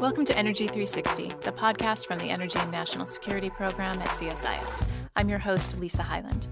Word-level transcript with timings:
Welcome 0.00 0.26
to 0.26 0.36
Energy 0.36 0.66
360, 0.66 1.28
the 1.44 1.52
podcast 1.52 2.06
from 2.06 2.18
the 2.18 2.28
Energy 2.28 2.58
and 2.58 2.70
National 2.70 3.06
Security 3.06 3.48
Program 3.48 4.02
at 4.02 4.08
CSIS. 4.10 4.84
I'm 5.16 5.30
your 5.30 5.38
host, 5.38 5.80
Lisa 5.80 6.02
Hyland. 6.02 6.46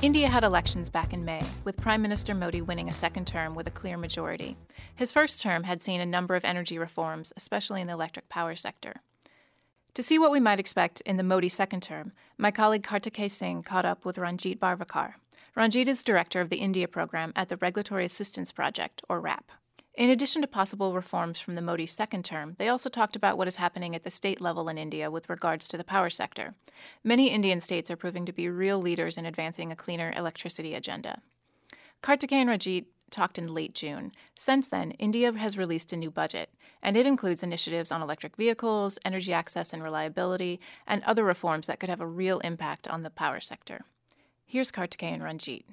India 0.00 0.26
had 0.26 0.42
elections 0.42 0.88
back 0.88 1.12
in 1.12 1.22
May, 1.22 1.42
with 1.64 1.76
Prime 1.76 2.00
Minister 2.00 2.34
Modi 2.34 2.62
winning 2.62 2.88
a 2.88 2.94
second 2.94 3.26
term 3.26 3.54
with 3.54 3.66
a 3.66 3.70
clear 3.70 3.98
majority. 3.98 4.56
His 4.96 5.12
first 5.12 5.42
term 5.42 5.64
had 5.64 5.82
seen 5.82 6.00
a 6.00 6.06
number 6.06 6.34
of 6.34 6.46
energy 6.46 6.78
reforms, 6.78 7.34
especially 7.36 7.82
in 7.82 7.88
the 7.88 7.92
electric 7.92 8.30
power 8.30 8.56
sector. 8.56 9.02
To 9.92 10.02
see 10.02 10.18
what 10.18 10.30
we 10.30 10.40
might 10.40 10.60
expect 10.60 11.02
in 11.02 11.18
the 11.18 11.22
Modi 11.22 11.50
second 11.50 11.82
term, 11.82 12.12
my 12.38 12.50
colleague 12.50 12.84
Kartikeya 12.84 13.30
Singh 13.30 13.62
caught 13.64 13.84
up 13.84 14.06
with 14.06 14.16
Ranjit 14.16 14.58
Bharvirkar. 14.58 15.14
Ranjit 15.56 15.88
is 15.88 16.04
director 16.04 16.40
of 16.40 16.50
the 16.50 16.58
India 16.58 16.86
program 16.86 17.32
at 17.34 17.48
the 17.48 17.56
Regulatory 17.56 18.04
Assistance 18.04 18.52
Project, 18.52 19.02
or 19.08 19.20
RAP. 19.20 19.50
In 19.94 20.10
addition 20.10 20.42
to 20.42 20.48
possible 20.48 20.94
reforms 20.94 21.40
from 21.40 21.56
the 21.56 21.62
Modi 21.62 21.86
second 21.86 22.24
term, 22.24 22.54
they 22.58 22.68
also 22.68 22.88
talked 22.88 23.16
about 23.16 23.36
what 23.36 23.48
is 23.48 23.56
happening 23.56 23.96
at 23.96 24.04
the 24.04 24.10
state 24.10 24.40
level 24.40 24.68
in 24.68 24.78
India 24.78 25.10
with 25.10 25.28
regards 25.28 25.66
to 25.68 25.76
the 25.76 25.82
power 25.82 26.10
sector. 26.10 26.54
Many 27.02 27.30
Indian 27.30 27.60
states 27.60 27.90
are 27.90 27.96
proving 27.96 28.24
to 28.26 28.32
be 28.32 28.48
real 28.48 28.78
leaders 28.78 29.16
in 29.16 29.26
advancing 29.26 29.72
a 29.72 29.76
cleaner 29.76 30.12
electricity 30.16 30.74
agenda. 30.74 31.20
Kartikeya 32.02 32.32
and 32.32 32.48
Ranjit 32.50 32.86
talked 33.10 33.38
in 33.38 33.52
late 33.52 33.74
June. 33.74 34.12
Since 34.36 34.68
then, 34.68 34.92
India 34.92 35.32
has 35.32 35.58
released 35.58 35.92
a 35.92 35.96
new 35.96 36.10
budget, 36.10 36.50
and 36.80 36.96
it 36.96 37.06
includes 37.06 37.42
initiatives 37.42 37.90
on 37.90 38.02
electric 38.02 38.36
vehicles, 38.36 38.98
energy 39.04 39.32
access 39.32 39.72
and 39.72 39.82
reliability, 39.82 40.60
and 40.86 41.02
other 41.02 41.24
reforms 41.24 41.66
that 41.66 41.80
could 41.80 41.88
have 41.88 42.02
a 42.02 42.06
real 42.06 42.38
impact 42.40 42.86
on 42.86 43.02
the 43.02 43.10
power 43.10 43.40
sector. 43.40 43.80
Here's 44.50 44.72
Kartikeya 44.72 45.12
and 45.12 45.22
Ranjit. 45.22 45.64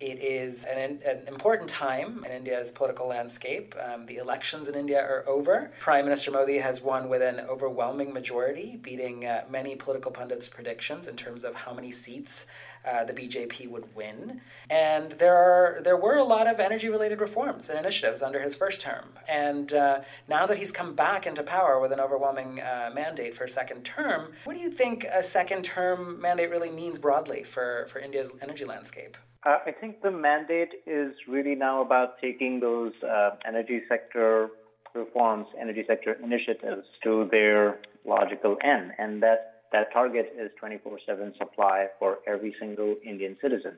It 0.00 0.20
is 0.22 0.64
an, 0.64 1.00
an, 1.04 1.26
important 1.26 1.68
time 1.68 2.24
in 2.24 2.30
India's 2.30 2.70
political 2.70 3.08
landscape. 3.08 3.74
Um, 3.82 4.06
the 4.06 4.18
elections 4.18 4.68
in 4.68 4.76
India 4.76 5.00
are 5.00 5.24
over. 5.26 5.72
Prime 5.80 6.04
Minister 6.04 6.30
Modi 6.30 6.58
has 6.58 6.80
won 6.80 7.08
with 7.08 7.20
an 7.20 7.40
overwhelming 7.40 8.12
majority, 8.12 8.76
beating 8.76 9.26
uh, 9.26 9.44
many 9.50 9.74
political 9.74 10.12
pundits' 10.12 10.46
predictions 10.48 11.08
in 11.08 11.16
terms 11.16 11.42
of 11.42 11.56
how 11.56 11.74
many 11.74 11.90
seats 11.90 12.46
uh, 12.86 13.02
the 13.04 13.12
BJP 13.12 13.68
would 13.70 13.92
win. 13.96 14.40
And 14.70 15.12
there 15.12 15.34
are 15.34 15.80
there 15.82 15.96
were 15.96 16.16
a 16.16 16.24
lot 16.24 16.46
of 16.46 16.60
energy-related 16.60 17.20
reforms 17.20 17.68
and 17.68 17.76
initiatives 17.76 18.22
under 18.22 18.40
his 18.40 18.54
first 18.54 18.80
term. 18.80 19.14
And 19.28 19.72
uh, 19.72 20.02
now 20.28 20.46
that 20.46 20.58
he's 20.58 20.70
come 20.70 20.94
back 20.94 21.26
into 21.26 21.42
power 21.42 21.80
with 21.80 21.90
an 21.90 21.98
overwhelming 21.98 22.60
uh, 22.60 22.90
mandate 22.94 23.36
for 23.36 23.42
a 23.42 23.48
second 23.48 23.84
term, 23.84 24.32
what 24.44 24.54
do 24.54 24.60
you 24.60 24.70
think 24.70 25.04
a 25.12 25.24
second 25.24 25.64
term 25.64 26.20
mandate 26.20 26.50
really 26.50 26.70
means 26.70 27.00
broadly 27.00 27.42
for, 27.42 27.86
for 27.88 27.98
India's 27.98 28.30
energy 28.40 28.64
landscape? 28.64 29.16
Uh, 29.46 29.58
I 29.66 29.72
think 29.72 30.02
the 30.02 30.10
mandate 30.10 30.82
is 30.86 31.12
really 31.28 31.54
now 31.54 31.80
about 31.80 32.20
taking 32.20 32.60
those 32.60 32.92
uh, 33.02 33.30
energy 33.46 33.82
sector 33.88 34.50
reforms, 34.94 35.46
energy 35.60 35.84
sector 35.86 36.18
initiatives 36.22 36.86
to 37.04 37.28
their 37.30 37.78
logical 38.04 38.56
end, 38.62 38.92
and 38.98 39.22
that 39.22 39.62
that 39.70 39.92
target 39.92 40.34
is 40.36 40.50
24/7 40.60 41.36
supply 41.36 41.88
for 41.98 42.18
every 42.26 42.54
single 42.58 42.96
Indian 43.04 43.36
citizen. 43.40 43.76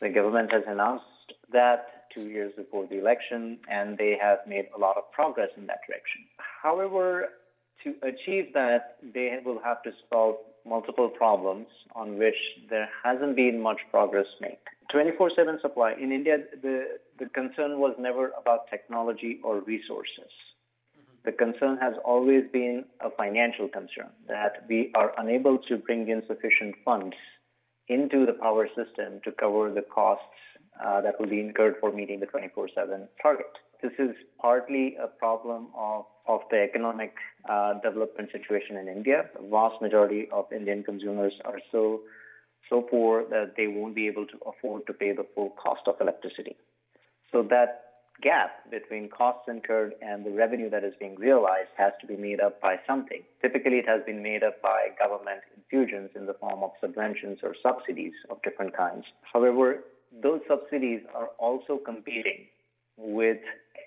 The 0.00 0.08
government 0.08 0.52
has 0.52 0.62
announced 0.66 1.34
that 1.52 2.08
two 2.14 2.28
years 2.28 2.52
before 2.56 2.86
the 2.86 2.98
election, 2.98 3.58
and 3.68 3.98
they 3.98 4.16
have 4.20 4.38
made 4.46 4.68
a 4.74 4.78
lot 4.78 4.96
of 4.96 5.10
progress 5.12 5.50
in 5.56 5.66
that 5.66 5.80
direction. 5.86 6.24
However, 6.62 7.28
to 7.84 7.94
achieve 8.02 8.52
that, 8.54 8.96
they 9.02 9.38
will 9.44 9.60
have 9.60 9.82
to 9.82 9.92
solve 10.08 10.36
multiple 10.66 11.08
problems 11.08 11.66
on 11.94 12.18
which 12.18 12.36
there 12.68 12.88
hasn't 13.02 13.36
been 13.36 13.60
much 13.60 13.78
progress 13.90 14.26
made. 14.40 14.58
24 14.90 15.30
7 15.36 15.58
supply. 15.60 15.94
In 16.00 16.12
India, 16.12 16.38
the, 16.62 16.98
the 17.18 17.26
concern 17.26 17.78
was 17.78 17.94
never 17.98 18.32
about 18.40 18.68
technology 18.70 19.40
or 19.44 19.60
resources. 19.60 20.32
Mm-hmm. 20.98 21.12
The 21.24 21.32
concern 21.32 21.78
has 21.80 21.94
always 22.04 22.44
been 22.52 22.84
a 23.00 23.10
financial 23.10 23.68
concern 23.68 24.10
that 24.28 24.64
we 24.68 24.90
are 24.94 25.12
unable 25.18 25.58
to 25.68 25.76
bring 25.76 26.08
in 26.08 26.22
sufficient 26.26 26.74
funds 26.84 27.14
into 27.88 28.24
the 28.24 28.32
power 28.32 28.68
system 28.68 29.20
to 29.24 29.32
cover 29.32 29.72
the 29.72 29.82
costs 29.82 30.24
uh, 30.84 31.00
that 31.02 31.20
will 31.20 31.28
be 31.28 31.40
incurred 31.40 31.74
for 31.80 31.92
meeting 31.92 32.20
the 32.20 32.26
24 32.26 32.68
7 32.74 33.08
target. 33.22 33.46
This 33.82 33.92
is 33.98 34.14
partly 34.40 34.96
a 35.02 35.08
problem 35.08 35.68
of, 35.76 36.04
of 36.30 36.40
the 36.50 36.62
economic 36.62 37.12
uh, 37.48 37.74
development 37.82 38.30
situation 38.32 38.76
in 38.76 38.88
India. 38.88 39.28
The 39.34 39.46
vast 39.48 39.82
majority 39.82 40.28
of 40.32 40.52
Indian 40.52 40.82
consumers 40.82 41.34
are 41.44 41.60
so 41.72 42.00
so 42.68 42.82
poor 42.82 43.24
that 43.30 43.54
they 43.56 43.66
won't 43.66 43.96
be 43.96 44.06
able 44.06 44.26
to 44.26 44.38
afford 44.46 44.86
to 44.86 44.92
pay 44.92 45.12
the 45.12 45.26
full 45.34 45.50
cost 45.62 45.82
of 45.88 45.96
electricity. 46.00 46.54
So 47.32 47.42
that 47.50 47.90
gap 48.22 48.70
between 48.70 49.08
costs 49.08 49.48
incurred 49.48 49.94
and 50.00 50.24
the 50.24 50.30
revenue 50.30 50.70
that 50.70 50.84
is 50.84 50.94
being 51.00 51.16
realized 51.16 51.70
has 51.76 51.92
to 52.00 52.06
be 52.06 52.16
made 52.16 52.40
up 52.40 52.60
by 52.60 52.76
something. 52.86 53.22
Typically, 53.42 53.78
it 53.78 53.88
has 53.88 54.02
been 54.06 54.22
made 54.22 54.44
up 54.44 54.62
by 54.62 54.88
government 54.98 55.40
infusions 55.56 56.10
in 56.14 56.26
the 56.26 56.34
form 56.34 56.62
of 56.62 56.70
subventions 56.82 57.38
or 57.42 57.54
subsidies 57.62 58.12
of 58.30 58.42
different 58.42 58.76
kinds. 58.76 59.04
However, 59.32 59.84
those 60.22 60.40
subsidies 60.46 61.00
are 61.14 61.30
also 61.38 61.78
competing 61.84 62.46
with 62.96 63.38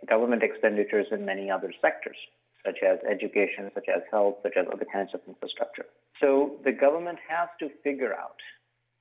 government 0.08 0.44
expenditures 0.44 1.08
in 1.12 1.26
many 1.26 1.50
other 1.50 1.74
sectors, 1.82 2.18
such 2.66 2.78
as 2.86 3.00
education, 3.10 3.72
such 3.74 3.88
as 3.94 4.02
health, 4.12 4.36
such 4.44 4.54
as 4.58 4.66
other 4.72 4.86
kinds 4.92 5.12
of 5.14 5.22
infrastructure. 5.28 5.86
So 6.20 6.58
the 6.64 6.72
government 6.72 7.20
has 7.28 7.50
to 7.60 7.70
figure 7.84 8.14
out 8.14 8.38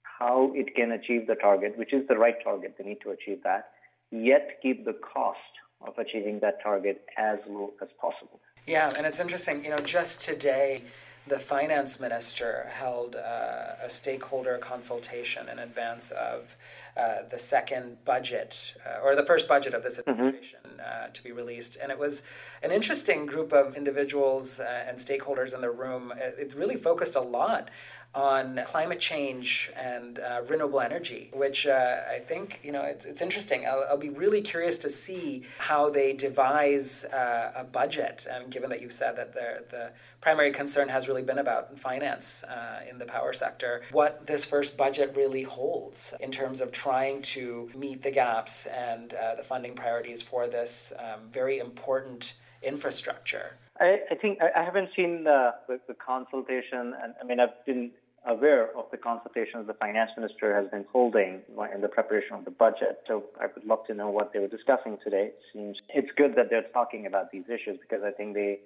how 0.03 0.53
it 0.55 0.75
can 0.75 0.93
achieve 0.93 1.27
the 1.27 1.35
target, 1.35 1.77
which 1.77 1.93
is 1.93 2.07
the 2.09 2.17
right 2.17 2.37
target. 2.43 2.77
They 2.79 2.85
need 2.85 3.01
to 3.03 3.11
achieve 3.11 3.43
that, 3.45 3.71
yet 4.11 4.59
keep 4.63 4.85
the 4.85 4.95
cost 4.95 5.39
of 5.87 5.99
achieving 5.99 6.41
that 6.41 6.63
target 6.63 7.05
as 7.19 7.39
low 7.49 7.73
as 7.83 7.89
possible. 8.01 8.41
Yeah, 8.67 8.93
and 8.97 9.07
it's 9.07 9.19
interesting, 9.19 9.65
you 9.65 9.71
know, 9.71 9.79
just 9.79 10.21
today, 10.21 10.83
the 11.27 11.39
finance 11.39 12.01
minister 12.01 12.67
held 12.73 13.15
uh, 13.17 13.75
a 13.83 13.89
stakeholder 13.89 14.59
consultation 14.59 15.49
in 15.49 15.61
advance 15.61 16.11
of 16.11 16.57
uh, 16.97 17.23
the 17.31 17.39
second 17.39 17.97
budget 18.05 18.75
uh, 18.85 19.05
or 19.05 19.15
the 19.15 19.25
first 19.25 19.49
budget 19.49 19.73
of 19.73 19.83
this 19.83 19.99
mm-hmm. 19.99 20.11
administration 20.11 20.61
mm-hmm. 20.65 21.13
to 21.13 21.23
be 21.23 21.33
released. 21.33 21.79
And 21.81 21.93
it 21.93 21.99
was 21.99 22.23
an 22.63 22.73
interesting 22.73 23.25
group 23.25 23.53
of 23.53 23.77
individuals 23.77 24.61
uh, 24.61 24.85
and 24.87 24.99
stakeholders 24.99 25.55
in 25.55 25.61
the 25.61 25.71
room. 25.71 26.13
It, 26.17 26.35
it 26.39 26.55
really 26.55 26.77
focused 26.77 27.17
a 27.17 27.21
lot 27.21 27.71
on 28.15 28.61
climate 28.67 29.01
change 29.01 29.71
and 29.75 30.19
uh, 30.19 30.43
renewable 30.47 30.81
energy, 30.81 31.31
which 31.33 31.67
uh, 31.67 32.01
I 32.11 32.19
think 32.19 32.61
you 32.63 32.71
know 32.71 32.83
it's, 32.83 33.05
it's 33.05 33.23
interesting. 33.23 33.67
I'll, 33.67 33.85
I'll, 33.89 33.97
be 33.97 34.11
really 34.11 34.43
curious 34.43 34.79
to 34.79 34.91
see 34.91 35.45
how 35.59 35.89
they 35.89 36.13
devise 36.13 37.05
uh, 37.05 37.53
a 37.57 37.65
budget. 37.65 38.27
Um, 38.31 38.51
given 38.51 38.69
that 38.71 38.83
you've 38.83 38.93
said 38.93 39.17
that 39.17 39.33
the 39.33 39.65
the 39.71 39.93
primary 40.21 40.53
concern 40.53 40.89
has 40.89 41.09
really 41.09 41.23
been 41.23 41.39
about 41.39 41.79
finance 41.79 42.45
uh, 42.45 42.81
in 42.89 42.99
the 42.99 43.07
power 43.07 43.33
sector, 43.33 43.83
what 43.93 44.27
this 44.27 44.45
first 44.45 44.77
budget 44.77 45.15
really 45.17 45.43
holds 45.43 46.13
in 46.21 46.31
terms 46.31 46.61
of 46.61 46.71
trying 46.71 47.23
to 47.23 47.71
meet 47.75 48.03
the 48.03 48.11
gaps 48.11 48.67
and 48.67 49.15
uh, 49.15 49.35
the 49.37 49.43
funding 49.43 49.75
priorities 49.75 50.23
for 50.23 50.47
this 50.47 50.93
um, 50.99 51.21
very 51.31 51.59
important 51.59 52.35
infrastructure. 52.63 53.57
I, 53.81 54.01
I, 54.11 54.15
think 54.15 54.39
I 54.41 54.63
haven't 54.63 54.91
seen 54.95 55.25
the, 55.25 55.55
the, 55.67 55.81
the, 55.89 55.95
consultation, 55.95 56.95
and 57.03 57.15
I 57.21 57.25
mean 57.25 57.41
I've 57.41 57.65
been 57.67 57.91
aware 58.27 58.77
of 58.77 58.85
the 58.91 58.97
consultations 58.97 59.67
the 59.67 59.75
finance 59.75 60.11
minister 60.17 60.55
has 60.55 60.71
been 60.71 60.85
holding 60.93 61.41
in 61.75 61.81
the 61.81 61.89
preparation 61.89 62.35
of 62.35 62.45
the 62.45 62.51
budget. 62.51 63.01
So 63.07 63.25
I 63.41 63.47
would 63.47 63.65
love 63.65 63.87
to 63.89 63.95
know 63.95 64.11
what 64.11 64.33
they 64.33 64.39
were 64.39 64.49
discussing 64.49 64.99
today. 65.03 65.31
It 65.33 65.41
seems 65.53 65.77
it's 65.89 66.11
good 66.17 66.35
that 66.37 66.49
they're 66.51 66.69
talking 66.73 67.07
about 67.07 67.33
these 67.33 67.45
issues 67.47 67.79
because 67.81 68.05
I 68.05 68.11
think 68.11 68.35
they 68.35 68.61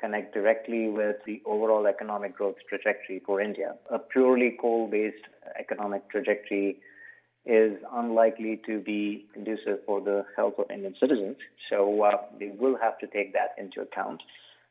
connect 0.00 0.34
directly 0.34 0.88
with 0.88 1.16
the 1.26 1.42
overall 1.44 1.86
economic 1.86 2.36
growth 2.36 2.56
trajectory 2.68 3.20
for 3.24 3.40
India. 3.40 3.74
A 3.90 3.98
purely 3.98 4.56
coal-based 4.60 5.24
economic 5.58 6.08
trajectory 6.10 6.78
is 7.46 7.78
unlikely 7.92 8.60
to 8.66 8.78
be 8.78 9.26
conducive 9.32 9.78
for 9.86 10.00
the 10.00 10.24
health 10.36 10.54
of 10.58 10.70
Indian 10.70 10.94
citizens. 11.00 11.36
So 11.70 12.02
uh, 12.02 12.18
they 12.38 12.52
will 12.56 12.76
have 12.80 12.98
to 12.98 13.06
take 13.06 13.32
that 13.32 13.54
into 13.56 13.80
account. 13.80 14.22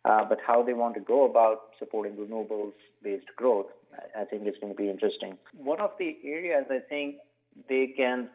Uh, 0.05 0.23
but 0.23 0.37
how 0.45 0.63
they 0.63 0.73
want 0.73 0.93
to 0.93 1.01
go 1.01 1.25
about 1.25 1.71
supporting 1.79 2.13
renewables-based 2.13 3.25
growth 3.35 3.65
I 4.17 4.25
think 4.25 4.43
it's 4.45 4.57
going 4.59 4.73
to 4.73 4.77
be 4.77 4.89
interesting. 4.89 5.37
One 5.55 5.79
of 5.79 5.91
the 5.99 6.17
areas 6.23 6.65
I 6.69 6.79
think 6.79 7.15
they 7.69 7.87
can 7.95 8.29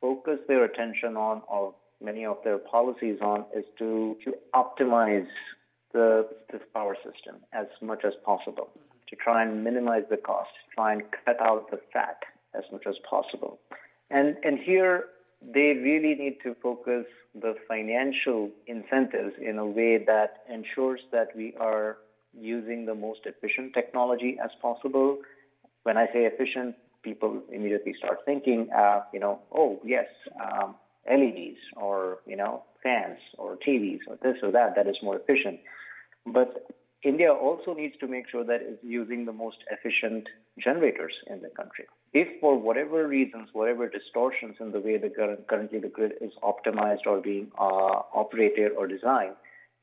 focus 0.00 0.38
their 0.48 0.64
attention 0.64 1.16
on, 1.16 1.42
or 1.48 1.74
many 2.02 2.24
of 2.24 2.38
their 2.44 2.58
policies 2.58 3.18
on, 3.20 3.44
is 3.54 3.64
to, 3.78 4.16
to 4.24 4.34
optimize 4.54 5.26
the 5.92 6.28
this 6.52 6.60
power 6.74 6.96
system 6.96 7.36
as 7.52 7.66
much 7.80 8.04
as 8.04 8.12
possible, 8.24 8.68
to 9.08 9.16
try 9.16 9.42
and 9.42 9.64
minimize 9.64 10.02
the 10.10 10.16
cost, 10.16 10.50
try 10.74 10.92
and 10.92 11.02
cut 11.24 11.40
out 11.40 11.70
the 11.70 11.80
fat 11.92 12.18
as 12.54 12.64
much 12.72 12.84
as 12.86 12.96
possible. 13.08 13.58
And 14.10 14.36
and 14.44 14.58
here 14.58 15.04
they 15.42 15.74
really 15.88 16.14
need 16.14 16.38
to 16.42 16.54
focus 16.62 17.06
the 17.34 17.54
financial 17.68 18.50
incentives 18.66 19.34
in 19.40 19.58
a 19.58 19.66
way 19.66 20.02
that 20.04 20.42
ensures 20.52 21.00
that 21.12 21.28
we 21.36 21.54
are 21.60 21.98
using 22.40 22.86
the 22.86 22.94
most 22.94 23.20
efficient 23.24 23.74
technology 23.74 24.38
as 24.42 24.50
possible. 24.60 25.18
When 25.82 25.96
I 25.96 26.06
say 26.06 26.24
efficient, 26.24 26.76
people 27.02 27.42
immediately 27.52 27.94
start 27.98 28.18
thinking, 28.24 28.68
uh, 28.76 29.00
you 29.12 29.20
know, 29.20 29.40
oh 29.52 29.80
yes, 29.84 30.06
um, 30.42 30.74
LEDs 31.10 31.58
or 31.76 32.18
you 32.26 32.36
know 32.36 32.64
fans 32.82 33.18
or 33.38 33.56
TVs 33.56 34.00
or 34.08 34.16
this 34.22 34.36
or 34.42 34.50
that 34.52 34.74
that 34.76 34.86
is 34.86 34.96
more 35.02 35.16
efficient. 35.16 35.60
But 36.26 36.66
India 37.02 37.32
also 37.32 37.74
needs 37.74 37.94
to 38.00 38.08
make 38.08 38.28
sure 38.28 38.44
that 38.44 38.60
it's 38.62 38.82
using 38.82 39.26
the 39.26 39.32
most 39.32 39.58
efficient 39.70 40.26
generators 40.58 41.12
in 41.28 41.40
the 41.40 41.48
country. 41.50 41.84
If 42.12 42.40
for 42.40 42.58
whatever 42.58 43.06
reasons, 43.06 43.48
whatever 43.52 43.88
distortions 43.88 44.56
in 44.58 44.72
the 44.72 44.80
way 44.80 44.96
the 44.96 45.10
current, 45.10 45.46
currently 45.46 45.78
the 45.78 45.88
grid 45.88 46.14
is 46.20 46.32
optimized 46.42 47.06
or 47.06 47.20
being 47.20 47.52
uh, 47.58 48.00
operated 48.22 48.72
or 48.76 48.88
designed, 48.88 49.36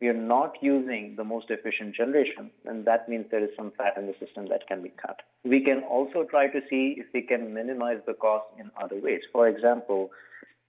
we 0.03 0.09
are 0.09 0.13
not 0.13 0.57
using 0.59 1.13
the 1.15 1.23
most 1.23 1.45
efficient 1.49 1.95
generation, 1.95 2.51
then 2.65 2.83
that 2.83 3.07
means 3.07 3.25
there 3.31 3.41
is 3.41 3.51
some 3.55 3.71
fat 3.77 3.93
in 3.95 4.05
the 4.05 4.13
system 4.19 4.45
that 4.49 4.67
can 4.67 4.83
be 4.83 4.91
cut. 5.01 5.21
We 5.45 5.63
can 5.63 5.81
also 5.89 6.25
try 6.29 6.47
to 6.47 6.59
see 6.69 6.95
if 6.97 7.05
we 7.13 7.21
can 7.21 7.53
minimize 7.53 7.99
the 8.05 8.13
cost 8.13 8.47
in 8.59 8.69
other 8.83 8.99
ways. 8.99 9.21
For 9.31 9.47
example, 9.47 10.11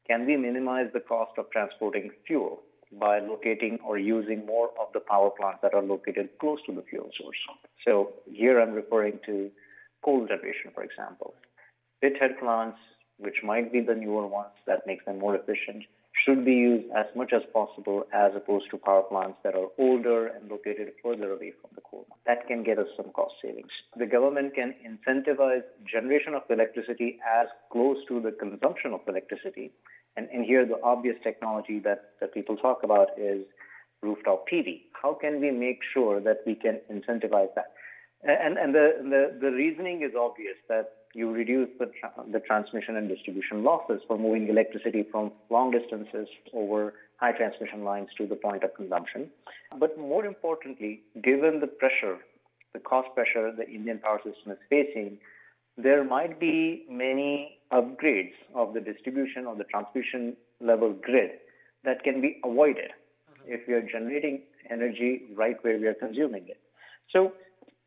can 0.06 0.24
we 0.24 0.36
minimize 0.36 0.86
the 0.94 1.00
cost 1.00 1.32
of 1.36 1.50
transporting 1.50 2.12
fuel 2.24 2.62
by 3.00 3.18
locating 3.18 3.80
or 3.84 3.98
using 3.98 4.46
more 4.46 4.68
of 4.80 4.92
the 4.94 5.00
power 5.00 5.30
plants 5.30 5.58
that 5.62 5.74
are 5.74 5.82
located 5.82 6.28
close 6.38 6.60
to 6.66 6.72
the 6.72 6.84
fuel 6.88 7.10
source? 7.20 7.38
So 7.84 8.12
here 8.30 8.60
I'm 8.60 8.72
referring 8.72 9.18
to 9.26 9.50
coal 10.04 10.28
generation, 10.28 10.70
for 10.72 10.84
example. 10.84 11.34
Pithead 12.04 12.38
plants, 12.38 12.78
which 13.18 13.42
might 13.42 13.72
be 13.72 13.80
the 13.80 13.96
newer 13.96 14.28
ones 14.28 14.54
that 14.68 14.86
makes 14.86 15.04
them 15.06 15.18
more 15.18 15.34
efficient, 15.34 15.82
should 16.24 16.44
be 16.44 16.52
used 16.52 16.86
as 16.96 17.06
much 17.14 17.32
as 17.32 17.42
possible 17.52 18.04
as 18.12 18.32
opposed 18.34 18.66
to 18.70 18.78
power 18.78 19.02
plants 19.02 19.38
that 19.44 19.54
are 19.54 19.68
older 19.78 20.28
and 20.28 20.48
located 20.50 20.92
further 21.02 21.32
away 21.32 21.52
from 21.60 21.70
the 21.74 21.82
coal. 21.82 22.06
That 22.26 22.46
can 22.46 22.62
get 22.62 22.78
us 22.78 22.86
some 22.96 23.10
cost 23.12 23.34
savings. 23.42 23.70
The 23.96 24.06
government 24.06 24.54
can 24.54 24.74
incentivize 24.86 25.62
generation 25.90 26.34
of 26.34 26.42
electricity 26.48 27.18
as 27.24 27.48
close 27.70 27.98
to 28.08 28.20
the 28.20 28.32
consumption 28.32 28.92
of 28.92 29.00
electricity. 29.06 29.72
And, 30.16 30.28
and 30.32 30.44
here 30.44 30.64
the 30.64 30.80
obvious 30.82 31.16
technology 31.22 31.80
that, 31.80 32.12
that 32.20 32.32
people 32.32 32.56
talk 32.56 32.80
about 32.84 33.08
is 33.18 33.42
rooftop 34.02 34.44
PV. 34.50 34.82
How 35.00 35.14
can 35.14 35.40
we 35.40 35.50
make 35.50 35.80
sure 35.92 36.20
that 36.20 36.38
we 36.46 36.54
can 36.54 36.80
incentivize 36.90 37.54
that? 37.54 37.72
And, 38.22 38.56
and 38.56 38.74
the, 38.74 38.92
the, 39.02 39.38
the 39.40 39.52
reasoning 39.52 40.02
is 40.02 40.12
obvious 40.18 40.56
that 40.68 40.92
you 41.14 41.30
reduce 41.30 41.68
the, 41.78 41.86
tra- 41.98 42.24
the 42.30 42.40
transmission 42.40 42.96
and 42.96 43.08
distribution 43.08 43.62
losses 43.62 44.00
for 44.06 44.18
moving 44.18 44.48
electricity 44.48 45.06
from 45.10 45.32
long 45.50 45.70
distances 45.70 46.28
over 46.52 46.94
high 47.18 47.32
transmission 47.32 47.84
lines 47.84 48.08
to 48.18 48.26
the 48.26 48.34
point 48.34 48.64
of 48.64 48.74
consumption. 48.74 49.30
But 49.78 49.98
more 49.98 50.26
importantly, 50.26 51.02
given 51.22 51.60
the 51.60 51.66
pressure, 51.66 52.18
the 52.72 52.80
cost 52.80 53.08
pressure 53.14 53.52
the 53.56 53.68
Indian 53.68 53.98
power 53.98 54.18
system 54.24 54.52
is 54.52 54.58
facing, 54.68 55.18
there 55.76 56.04
might 56.04 56.38
be 56.38 56.84
many 56.90 57.58
upgrades 57.72 58.34
of 58.54 58.74
the 58.74 58.80
distribution 58.80 59.46
or 59.46 59.56
the 59.56 59.64
transmission 59.64 60.36
level 60.60 60.92
grid 60.92 61.30
that 61.84 62.02
can 62.02 62.20
be 62.20 62.40
avoided 62.44 62.90
mm-hmm. 62.90 63.52
if 63.52 63.60
we 63.66 63.74
are 63.74 63.82
generating 63.82 64.42
energy 64.70 65.22
right 65.34 65.56
where 65.62 65.78
we 65.78 65.86
are 65.86 65.94
consuming 65.94 66.48
it. 66.48 66.60
So 67.12 67.32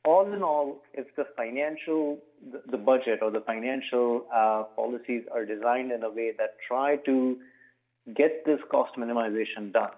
all 0.07 0.31
in 0.33 0.41
all, 0.41 0.81
if 0.93 1.05
the 1.17 1.25
financial, 1.35 2.17
the, 2.71 2.77
budget 2.77 3.19
or 3.21 3.29
the 3.29 3.41
financial 3.41 4.25
uh, 4.33 4.63
policies 4.73 5.23
are 5.33 5.45
designed 5.45 5.91
in 5.91 6.01
a 6.03 6.09
way 6.09 6.31
that 6.37 6.51
try 6.65 6.95
to 7.05 7.37
get 8.15 8.45
this 8.45 8.59
cost 8.71 8.91
minimization 8.97 9.73
done, 9.73 9.91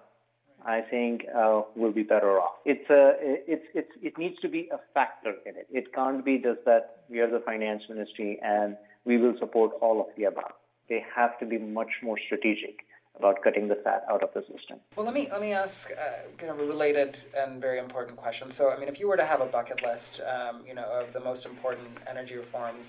I 0.66 0.80
think 0.80 1.22
uh, 1.32 1.62
we'll 1.76 1.92
be 1.92 2.02
better 2.02 2.40
off. 2.40 2.56
It's 2.64 2.90
a, 2.90 3.14
it's, 3.20 3.64
it's, 3.72 3.92
it 4.02 4.18
needs 4.18 4.34
to 4.40 4.48
be 4.48 4.68
a 4.72 4.80
factor 4.94 5.34
in 5.46 5.54
it. 5.54 5.68
It 5.70 5.94
can't 5.94 6.24
be 6.24 6.38
just 6.38 6.64
that 6.66 7.04
we 7.08 7.20
are 7.20 7.30
the 7.30 7.42
finance 7.46 7.84
ministry 7.88 8.40
and 8.42 8.76
we 9.04 9.16
will 9.16 9.34
support 9.38 9.70
all 9.80 10.00
of 10.00 10.08
the 10.16 10.24
above. 10.24 10.52
They 10.88 11.04
have 11.14 11.38
to 11.38 11.46
be 11.46 11.56
much 11.56 11.92
more 12.02 12.18
strategic 12.26 12.80
about 13.20 13.36
cutting 13.44 13.66
the 13.72 13.78
fat 13.84 14.02
out 14.12 14.22
of 14.26 14.30
the 14.36 14.42
system. 14.52 14.76
Well, 14.96 15.06
let 15.08 15.14
me 15.18 15.24
let 15.34 15.42
me 15.46 15.52
ask 15.64 15.78
uh, 15.92 15.96
kind 16.40 16.50
of 16.54 16.58
a 16.64 16.66
related 16.74 17.10
and 17.40 17.60
very 17.68 17.78
important 17.86 18.16
question. 18.24 18.46
So, 18.58 18.62
I 18.72 18.76
mean, 18.78 18.88
if 18.92 18.96
you 19.00 19.06
were 19.10 19.20
to 19.24 19.28
have 19.32 19.40
a 19.48 19.50
bucket 19.56 19.78
list, 19.88 20.12
um, 20.34 20.54
you 20.68 20.74
know, 20.78 20.88
of 21.00 21.06
the 21.16 21.22
most 21.30 21.42
important 21.52 21.90
energy 22.12 22.36
reforms 22.44 22.86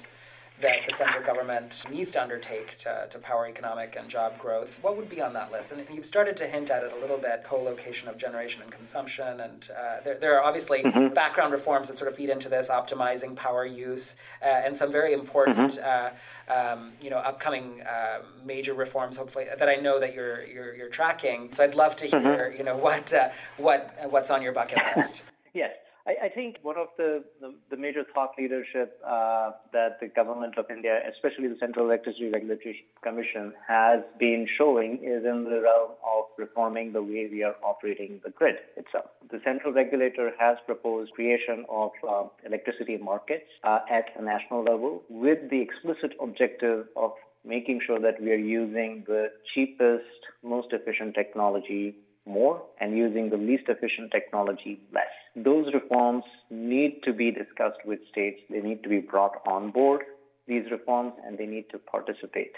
that 0.61 0.85
the 0.85 0.93
central 0.93 1.23
government 1.23 1.83
needs 1.91 2.11
to 2.11 2.21
undertake 2.21 2.75
to, 2.77 3.07
to 3.09 3.19
power 3.19 3.47
economic 3.47 3.95
and 3.97 4.09
job 4.09 4.37
growth, 4.37 4.79
what 4.81 4.95
would 4.97 5.09
be 5.09 5.21
on 5.21 5.33
that 5.33 5.51
list? 5.51 5.71
And 5.71 5.83
you've 5.91 6.05
started 6.05 6.37
to 6.37 6.47
hint 6.47 6.69
at 6.69 6.83
it 6.83 6.93
a 6.93 6.95
little 6.97 7.17
bit 7.17 7.43
co-location 7.43 8.07
of 8.07 8.17
generation 8.17 8.61
and 8.61 8.71
consumption. 8.71 9.41
And 9.41 9.69
uh, 9.71 10.01
there, 10.03 10.17
there 10.17 10.37
are 10.37 10.43
obviously 10.43 10.83
mm-hmm. 10.83 11.13
background 11.13 11.51
reforms 11.51 11.87
that 11.87 11.97
sort 11.97 12.09
of 12.09 12.15
feed 12.15 12.29
into 12.29 12.49
this, 12.49 12.69
optimizing 12.69 13.35
power 13.35 13.65
use, 13.65 14.15
uh, 14.41 14.45
and 14.45 14.75
some 14.75 14.91
very 14.91 15.13
important, 15.13 15.71
mm-hmm. 15.79 16.49
uh, 16.49 16.53
um, 16.53 16.93
you 17.01 17.09
know, 17.09 17.17
upcoming 17.17 17.81
uh, 17.81 18.19
major 18.45 18.73
reforms, 18.73 19.17
hopefully, 19.17 19.45
that 19.57 19.69
I 19.69 19.75
know 19.75 19.99
that 19.99 20.13
you're, 20.13 20.45
you're, 20.45 20.75
you're 20.75 20.89
tracking. 20.89 21.51
So 21.53 21.63
I'd 21.63 21.75
love 21.75 21.95
to 21.97 22.07
mm-hmm. 22.07 22.25
hear, 22.25 22.49
mm-hmm. 22.49 22.57
you 22.57 22.63
know, 22.63 22.77
what, 22.77 23.13
uh, 23.13 23.29
what, 23.57 23.95
what's 24.09 24.29
on 24.29 24.41
your 24.41 24.53
bucket 24.53 24.79
list. 24.95 25.23
yes. 25.53 25.71
I, 26.06 26.25
I 26.25 26.30
think 26.30 26.57
one 26.63 26.77
of 26.77 26.88
the, 26.98 27.24
the, 27.39 27.53
the 27.69 27.77
major 27.77 28.03
thought 28.13 28.31
leadership 28.38 29.00
uh, 29.06 29.51
that 29.74 30.00
the 30.00 30.07
government 30.07 30.57
of 30.57 30.65
India, 30.69 31.00
especially 31.13 31.48
the 31.48 31.57
Central 31.59 31.86
Electricity 31.86 32.30
Regulatory 32.30 32.86
Commission, 33.03 33.53
has 33.68 34.00
been 34.19 34.48
showing 34.57 34.95
is 35.03 35.25
in 35.25 35.44
the 35.44 35.62
realm 35.62 35.92
of 36.06 36.25
reforming 36.38 36.94
the 36.94 37.01
way 37.01 37.27
we 37.31 37.44
are 37.44 37.56
operating 37.63 38.19
the 38.24 38.31
grid 38.31 38.56
itself. 38.77 39.06
The 39.30 39.39
central 39.44 39.74
regulator 39.74 40.31
has 40.39 40.57
proposed 40.65 41.12
creation 41.13 41.65
of 41.69 41.92
uh, 42.07 42.24
electricity 42.45 42.97
markets 42.97 43.45
uh, 43.63 43.80
at 43.89 44.06
a 44.18 44.24
national 44.24 44.63
level 44.63 45.04
with 45.09 45.50
the 45.50 45.62
explicit 45.62 46.18
objective 46.21 46.88
of 46.95 47.12
making 47.45 47.81
sure 47.86 48.00
that 48.00 48.21
we 48.21 48.31
are 48.31 48.36
using 48.36 49.04
the 49.07 49.31
cheapest, 49.54 50.06
most 50.44 50.68
efficient 50.71 51.15
technology 51.15 51.95
more 52.25 52.62
and 52.80 52.95
using 52.95 53.30
the 53.30 53.38
least 53.38 53.63
efficient 53.68 54.12
technology 54.12 54.80
less. 54.94 55.09
Those 55.36 55.74
reforms 55.74 56.24
need 56.50 57.01
to 57.04 57.13
be 57.13 57.31
discussed 57.31 57.80
with 57.86 58.00
states. 58.12 58.42
They 58.50 58.60
need 58.60 58.83
to 58.83 58.89
be 58.89 59.00
brought 59.00 59.42
on 59.48 59.72
board, 59.72 60.01
these 60.48 60.69
reforms, 60.69 61.13
and 61.25 61.38
they 61.38 61.45
need 61.45 61.66
to 61.72 61.78
participate 61.78 62.54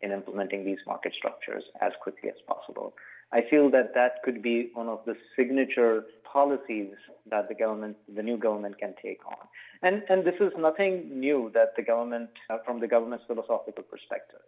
in 0.00 0.12
implementing 0.12 0.64
these 0.64 0.78
market 0.86 1.12
structures 1.16 1.62
as 1.80 1.92
quickly 2.02 2.28
as 2.28 2.36
possible. 2.46 2.94
I 3.32 3.42
feel 3.48 3.70
that 3.70 3.94
that 3.94 4.22
could 4.24 4.42
be 4.42 4.70
one 4.74 4.88
of 4.88 5.00
the 5.06 5.14
signature 5.36 6.04
policies 6.30 6.92
that 7.30 7.48
the 7.48 7.54
government, 7.54 7.96
the 8.14 8.22
new 8.22 8.36
government 8.36 8.78
can 8.78 8.94
take 9.02 9.20
on. 9.26 9.48
And, 9.82 10.02
and 10.08 10.24
this 10.24 10.34
is 10.40 10.52
nothing 10.58 11.18
new 11.18 11.50
that 11.54 11.74
the 11.76 11.82
government, 11.82 12.30
uh, 12.50 12.58
from 12.64 12.80
the 12.80 12.86
government's 12.86 13.24
philosophical 13.26 13.84
perspective. 13.84 14.40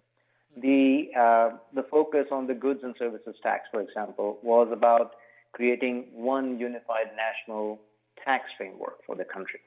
The, 0.56 1.08
uh, 1.18 1.56
the 1.74 1.84
focus 1.90 2.26
on 2.30 2.46
the 2.46 2.54
goods 2.54 2.80
and 2.82 2.94
services 2.98 3.36
tax, 3.42 3.68
for 3.70 3.80
example, 3.80 4.38
was 4.42 4.68
about 4.72 5.12
creating 5.52 6.06
one 6.12 6.58
unified 6.58 7.10
national 7.16 7.80
tax 8.24 8.44
framework 8.56 9.04
for 9.06 9.16
the 9.16 9.24
country. 9.24 9.60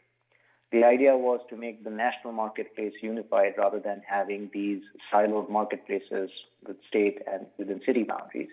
The 0.71 0.83
idea 0.85 1.17
was 1.17 1.41
to 1.49 1.57
make 1.57 1.83
the 1.83 1.89
national 1.89 2.33
marketplace 2.33 2.93
unified 3.01 3.53
rather 3.57 3.79
than 3.79 4.01
having 4.07 4.49
these 4.53 4.81
siloed 5.11 5.49
marketplaces 5.49 6.29
with 6.65 6.77
state 6.87 7.19
and 7.31 7.45
within 7.57 7.81
city 7.85 8.03
boundaries. 8.03 8.49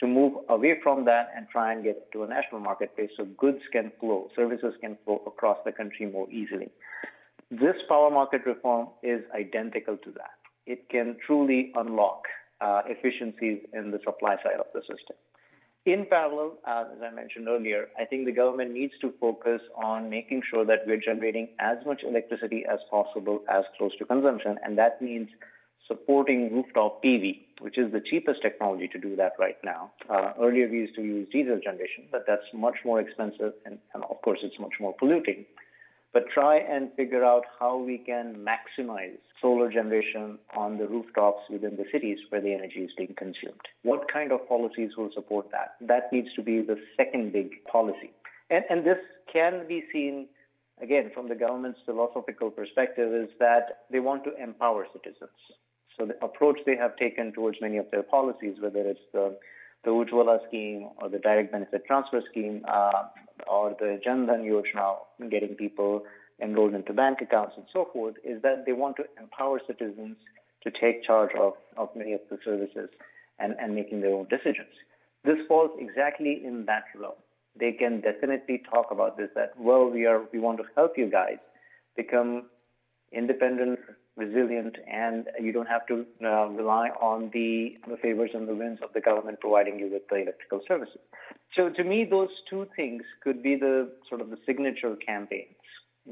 To 0.00 0.08
move 0.08 0.32
away 0.48 0.80
from 0.82 1.04
that 1.04 1.28
and 1.36 1.46
try 1.48 1.72
and 1.72 1.84
get 1.84 2.10
to 2.12 2.24
a 2.24 2.26
national 2.26 2.60
marketplace 2.60 3.10
so 3.16 3.24
goods 3.24 3.62
can 3.70 3.92
flow, 4.00 4.28
services 4.34 4.74
can 4.80 4.98
flow 5.04 5.22
across 5.26 5.58
the 5.64 5.70
country 5.70 6.06
more 6.06 6.28
easily. 6.30 6.70
This 7.52 7.76
power 7.88 8.10
market 8.10 8.44
reform 8.44 8.88
is 9.04 9.22
identical 9.32 9.96
to 9.98 10.10
that 10.12 10.42
it 10.66 10.88
can 10.88 11.16
truly 11.26 11.72
unlock 11.74 12.22
uh, 12.60 12.82
efficiencies 12.86 13.58
in 13.72 13.90
the 13.90 13.98
supply 14.04 14.36
side 14.42 14.60
of 14.60 14.66
the 14.74 14.80
system. 14.80 15.16
In 15.84 16.06
parallel, 16.08 16.58
uh, 16.64 16.84
as 16.94 17.02
I 17.02 17.10
mentioned 17.12 17.48
earlier, 17.48 17.88
I 17.98 18.04
think 18.04 18.24
the 18.24 18.32
government 18.32 18.72
needs 18.72 18.92
to 19.00 19.12
focus 19.20 19.60
on 19.74 20.08
making 20.08 20.42
sure 20.48 20.64
that 20.64 20.86
we're 20.86 21.00
generating 21.00 21.48
as 21.58 21.78
much 21.84 22.02
electricity 22.04 22.64
as 22.70 22.78
possible 22.88 23.42
as 23.50 23.64
close 23.76 23.90
to 23.98 24.04
consumption, 24.04 24.58
and 24.64 24.78
that 24.78 25.02
means 25.02 25.28
supporting 25.88 26.54
rooftop 26.54 27.02
PV, 27.02 27.40
which 27.60 27.78
is 27.78 27.90
the 27.90 28.00
cheapest 28.00 28.42
technology 28.42 28.86
to 28.92 28.98
do 28.98 29.16
that 29.16 29.32
right 29.40 29.56
now. 29.64 29.90
Uh, 30.08 30.32
earlier, 30.40 30.68
we 30.68 30.78
used 30.78 30.94
to 30.94 31.02
use 31.02 31.28
diesel 31.32 31.58
generation, 31.58 32.04
but 32.12 32.22
that's 32.28 32.46
much 32.54 32.76
more 32.84 33.00
expensive, 33.00 33.52
and, 33.66 33.78
and 33.92 34.04
of 34.04 34.22
course, 34.22 34.38
it's 34.44 34.60
much 34.60 34.74
more 34.78 34.94
polluting 34.96 35.44
but 36.12 36.24
try 36.32 36.58
and 36.58 36.90
figure 36.94 37.24
out 37.24 37.44
how 37.58 37.76
we 37.78 37.98
can 37.98 38.44
maximize 38.46 39.18
solar 39.40 39.70
generation 39.70 40.38
on 40.54 40.78
the 40.78 40.86
rooftops 40.86 41.42
within 41.50 41.76
the 41.76 41.84
cities 41.90 42.18
where 42.28 42.40
the 42.40 42.52
energy 42.52 42.80
is 42.80 42.90
being 42.96 43.14
consumed. 43.16 43.60
What 43.82 44.12
kind 44.12 44.30
of 44.30 44.46
policies 44.48 44.90
will 44.96 45.10
support 45.14 45.50
that? 45.52 45.76
That 45.80 46.12
needs 46.12 46.28
to 46.36 46.42
be 46.42 46.60
the 46.60 46.76
second 46.96 47.32
big 47.32 47.64
policy. 47.64 48.10
And, 48.50 48.64
and 48.68 48.84
this 48.84 48.98
can 49.32 49.66
be 49.66 49.84
seen, 49.92 50.28
again, 50.80 51.10
from 51.14 51.28
the 51.28 51.34
government's 51.34 51.80
philosophical 51.86 52.50
perspective, 52.50 53.12
is 53.12 53.30
that 53.40 53.84
they 53.90 54.00
want 54.00 54.24
to 54.24 54.42
empower 54.42 54.86
citizens. 54.92 55.30
So 55.98 56.06
the 56.06 56.24
approach 56.24 56.58
they 56.66 56.76
have 56.76 56.96
taken 56.96 57.32
towards 57.32 57.58
many 57.60 57.78
of 57.78 57.90
their 57.90 58.02
policies, 58.02 58.56
whether 58.60 58.80
it's 58.80 59.00
the 59.12 59.36
the 59.84 59.90
Ujjwala 59.90 60.46
scheme 60.48 60.88
or 61.00 61.08
the 61.08 61.18
direct 61.18 61.52
benefit 61.52 61.84
transfer 61.86 62.22
scheme 62.30 62.64
uh, 62.68 63.04
or 63.48 63.76
the 63.78 64.00
Jan 64.02 64.26
Dhan 64.26 64.42
Yojana, 64.44 65.30
getting 65.30 65.54
people 65.54 66.04
enrolled 66.40 66.74
into 66.74 66.92
bank 66.92 67.18
accounts 67.20 67.54
and 67.56 67.66
so 67.72 67.88
forth, 67.92 68.14
is 68.24 68.42
that 68.42 68.64
they 68.66 68.72
want 68.72 68.96
to 68.96 69.04
empower 69.20 69.60
citizens 69.66 70.16
to 70.62 70.70
take 70.70 71.04
charge 71.04 71.30
of, 71.38 71.54
of 71.76 71.88
many 71.96 72.12
of 72.12 72.20
the 72.30 72.38
services 72.44 72.88
and, 73.38 73.54
and 73.60 73.74
making 73.74 74.00
their 74.00 74.14
own 74.14 74.26
decisions. 74.28 74.70
This 75.24 75.38
falls 75.48 75.70
exactly 75.78 76.40
in 76.44 76.64
that 76.66 76.84
realm. 76.96 77.14
They 77.58 77.72
can 77.72 78.00
definitely 78.00 78.62
talk 78.72 78.86
about 78.90 79.16
this 79.16 79.28
that, 79.34 79.52
well, 79.58 79.88
we 79.88 80.06
are 80.06 80.22
we 80.32 80.38
want 80.38 80.58
to 80.58 80.64
help 80.74 80.96
you 80.96 81.10
guys 81.10 81.36
become 81.96 82.46
independent, 83.12 83.78
resilient, 84.16 84.76
and 84.90 85.28
you 85.40 85.52
don't 85.52 85.68
have 85.68 85.86
to 85.86 86.04
uh, 86.22 86.46
rely 86.48 86.88
on 87.00 87.30
the, 87.32 87.78
the 87.88 87.96
favors 87.96 88.30
and 88.34 88.46
the 88.46 88.54
winds 88.54 88.80
of 88.82 88.92
the 88.92 89.00
government 89.00 89.40
providing 89.40 89.78
you 89.78 89.90
with 89.90 90.06
the 90.08 90.16
electrical 90.16 90.60
services. 90.68 91.00
So 91.56 91.68
to 91.70 91.84
me, 91.84 92.04
those 92.04 92.30
two 92.48 92.66
things 92.76 93.02
could 93.22 93.42
be 93.42 93.56
the 93.56 93.90
sort 94.08 94.20
of 94.20 94.30
the 94.30 94.38
signature 94.46 94.96
campaigns 94.96 95.56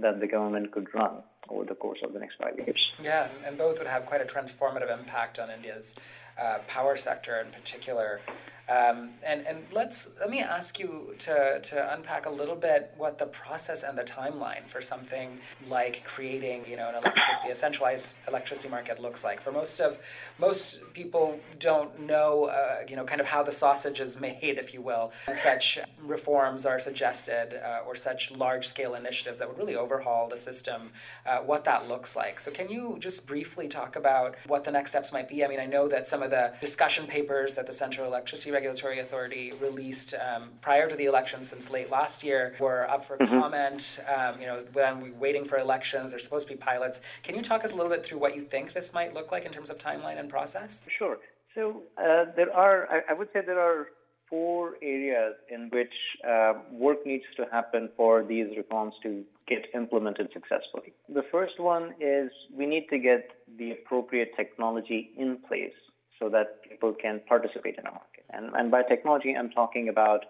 that 0.00 0.21
the 0.21 0.26
government 0.26 0.71
could 0.73 0.87
run 0.95 1.23
over 1.49 1.64
the 1.64 1.75
course 1.75 1.99
of 2.04 2.12
the 2.12 2.19
next 2.19 2.37
five 2.40 2.57
years. 2.57 2.80
Yeah, 3.02 3.28
and 3.45 3.59
both 3.59 3.78
would 3.78 3.88
have 3.88 4.07
quite 4.07 4.21
a 4.21 4.25
transformative 4.25 4.90
impact 4.90 5.38
on 5.38 5.50
India's 5.50 5.97
uh, 6.40 6.59
power 6.69 6.97
sector 6.97 7.40
in 7.40 7.50
particular. 7.50 8.21
Um, 8.70 9.10
and 9.24 9.44
and 9.48 9.64
let's 9.72 10.10
let 10.20 10.30
me 10.30 10.40
ask 10.40 10.78
you 10.78 11.14
to, 11.18 11.58
to 11.60 11.92
unpack 11.92 12.26
a 12.26 12.30
little 12.30 12.54
bit 12.54 12.94
what 12.96 13.18
the 13.18 13.26
process 13.26 13.82
and 13.82 13.98
the 13.98 14.04
timeline 14.04 14.64
for 14.68 14.80
something 14.80 15.38
like 15.66 16.04
creating 16.04 16.64
you 16.68 16.76
know 16.76 16.88
an 16.88 16.94
electricity 16.94 17.50
a 17.50 17.56
centralized 17.56 18.14
electricity 18.28 18.68
market 18.68 19.00
looks 19.00 19.24
like. 19.24 19.40
For 19.40 19.50
most 19.50 19.80
of 19.80 19.98
most 20.38 20.80
people 20.94 21.40
don't 21.58 21.98
know 21.98 22.44
uh, 22.44 22.84
you 22.88 22.94
know 22.94 23.04
kind 23.04 23.20
of 23.20 23.26
how 23.26 23.42
the 23.42 23.50
sausage 23.50 24.00
is 24.00 24.20
made, 24.28 24.56
if 24.58 24.72
you 24.72 24.82
will. 24.82 25.10
Such 25.32 25.80
reforms 26.00 26.64
are 26.64 26.78
suggested 26.78 27.60
uh, 27.64 27.80
or 27.84 27.96
such 27.96 28.30
large 28.30 28.68
scale 28.68 28.94
initiatives 28.94 29.40
that 29.40 29.48
would 29.48 29.58
really 29.58 29.74
overhaul 29.74 30.28
the 30.28 30.38
system. 30.38 30.90
Uh, 31.26 31.38
what 31.38 31.64
that 31.64 31.88
looks 31.88 32.14
like. 32.14 32.38
So 32.38 32.52
can 32.52 32.68
you 32.68 32.96
just 33.00 33.26
briefly 33.26 33.66
talk 33.66 33.96
about 33.96 34.36
what 34.46 34.62
the 34.62 34.70
next 34.70 34.90
steps 34.92 35.12
might 35.12 35.28
be? 35.28 35.44
I 35.44 35.48
mean, 35.48 35.58
I 35.58 35.66
know 35.66 35.88
that 35.88 36.06
some 36.06 36.22
of 36.22 36.30
the 36.30 36.52
discussion 36.60 37.06
papers 37.06 37.54
that 37.54 37.66
the 37.66 37.72
Central 37.72 38.06
Electricity 38.06 38.52
Regulatory 38.60 38.98
Authority 38.98 39.54
released 39.58 40.12
um, 40.14 40.50
prior 40.60 40.86
to 40.86 40.94
the 40.94 41.06
election 41.06 41.42
since 41.42 41.70
late 41.70 41.90
last 41.90 42.22
year 42.22 42.54
were 42.60 42.82
up 42.90 43.02
for 43.02 43.16
mm-hmm. 43.16 43.40
comment. 43.40 44.00
Um, 44.14 44.38
you 44.38 44.46
know, 44.46 44.62
when 44.74 45.00
we're 45.00 45.14
waiting 45.14 45.46
for 45.46 45.56
elections, 45.56 46.10
there's 46.10 46.24
supposed 46.24 46.46
to 46.48 46.52
be 46.52 46.58
pilots. 46.58 47.00
Can 47.22 47.34
you 47.36 47.40
talk 47.40 47.64
us 47.64 47.72
a 47.72 47.76
little 47.76 47.90
bit 47.90 48.04
through 48.04 48.18
what 48.18 48.36
you 48.36 48.42
think 48.42 48.74
this 48.74 48.92
might 48.92 49.14
look 49.14 49.32
like 49.32 49.46
in 49.46 49.50
terms 49.50 49.70
of 49.70 49.78
timeline 49.78 50.20
and 50.20 50.28
process? 50.28 50.84
Sure. 50.98 51.16
So 51.54 51.84
uh, 51.96 52.26
there 52.36 52.54
are, 52.54 52.86
I, 52.92 53.12
I 53.12 53.14
would 53.14 53.28
say 53.32 53.40
there 53.40 53.58
are 53.58 53.86
four 54.28 54.74
areas 54.82 55.36
in 55.50 55.70
which 55.72 55.94
uh, 56.28 56.52
work 56.70 56.98
needs 57.06 57.24
to 57.38 57.46
happen 57.50 57.88
for 57.96 58.22
these 58.22 58.48
reforms 58.58 58.92
to 59.04 59.24
get 59.48 59.64
implemented 59.74 60.28
successfully. 60.34 60.92
The 61.08 61.24
first 61.32 61.58
one 61.58 61.94
is 61.98 62.30
we 62.54 62.66
need 62.66 62.88
to 62.90 62.98
get 62.98 63.30
the 63.56 63.70
appropriate 63.70 64.32
technology 64.36 65.12
in 65.16 65.38
place 65.48 65.72
so 66.20 66.28
that 66.28 66.62
people 66.68 66.92
can 66.92 67.20
participate 67.26 67.76
in 67.78 67.84
market. 67.84 68.09
And, 68.32 68.50
and 68.54 68.70
by 68.70 68.82
technology, 68.82 69.34
I'm 69.37 69.50
talking 69.50 69.88
about 69.88 70.25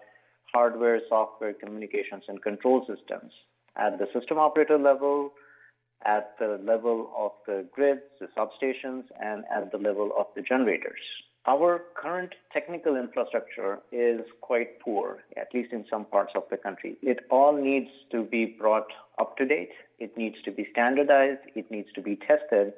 hardware, 0.53 0.99
software, 1.07 1.53
communications, 1.53 2.23
and 2.27 2.41
control 2.41 2.85
systems 2.87 3.31
at 3.77 3.97
the 3.99 4.07
system 4.13 4.37
operator 4.37 4.77
level, 4.77 5.31
at 6.05 6.35
the 6.39 6.59
level 6.63 7.11
of 7.17 7.31
the 7.45 7.65
grids, 7.71 8.01
the 8.19 8.27
substations, 8.37 9.03
and 9.19 9.43
at 9.55 9.71
the 9.71 9.77
level 9.77 10.11
of 10.17 10.25
the 10.35 10.41
generators. 10.41 10.99
Our 11.47 11.81
current 11.95 12.35
technical 12.53 12.95
infrastructure 12.95 13.79
is 13.91 14.21
quite 14.41 14.79
poor, 14.79 15.23
at 15.37 15.47
least 15.53 15.73
in 15.73 15.85
some 15.89 16.05
parts 16.05 16.33
of 16.35 16.43
the 16.51 16.57
country. 16.57 16.97
It 17.01 17.19
all 17.31 17.59
needs 17.59 17.89
to 18.11 18.23
be 18.23 18.45
brought 18.45 18.87
up 19.19 19.37
to 19.37 19.45
date. 19.45 19.71
It 19.97 20.15
needs 20.15 20.35
to 20.45 20.51
be 20.51 20.67
standardized. 20.71 21.39
It 21.55 21.71
needs 21.71 21.87
to 21.95 22.01
be 22.01 22.15
tested 22.15 22.73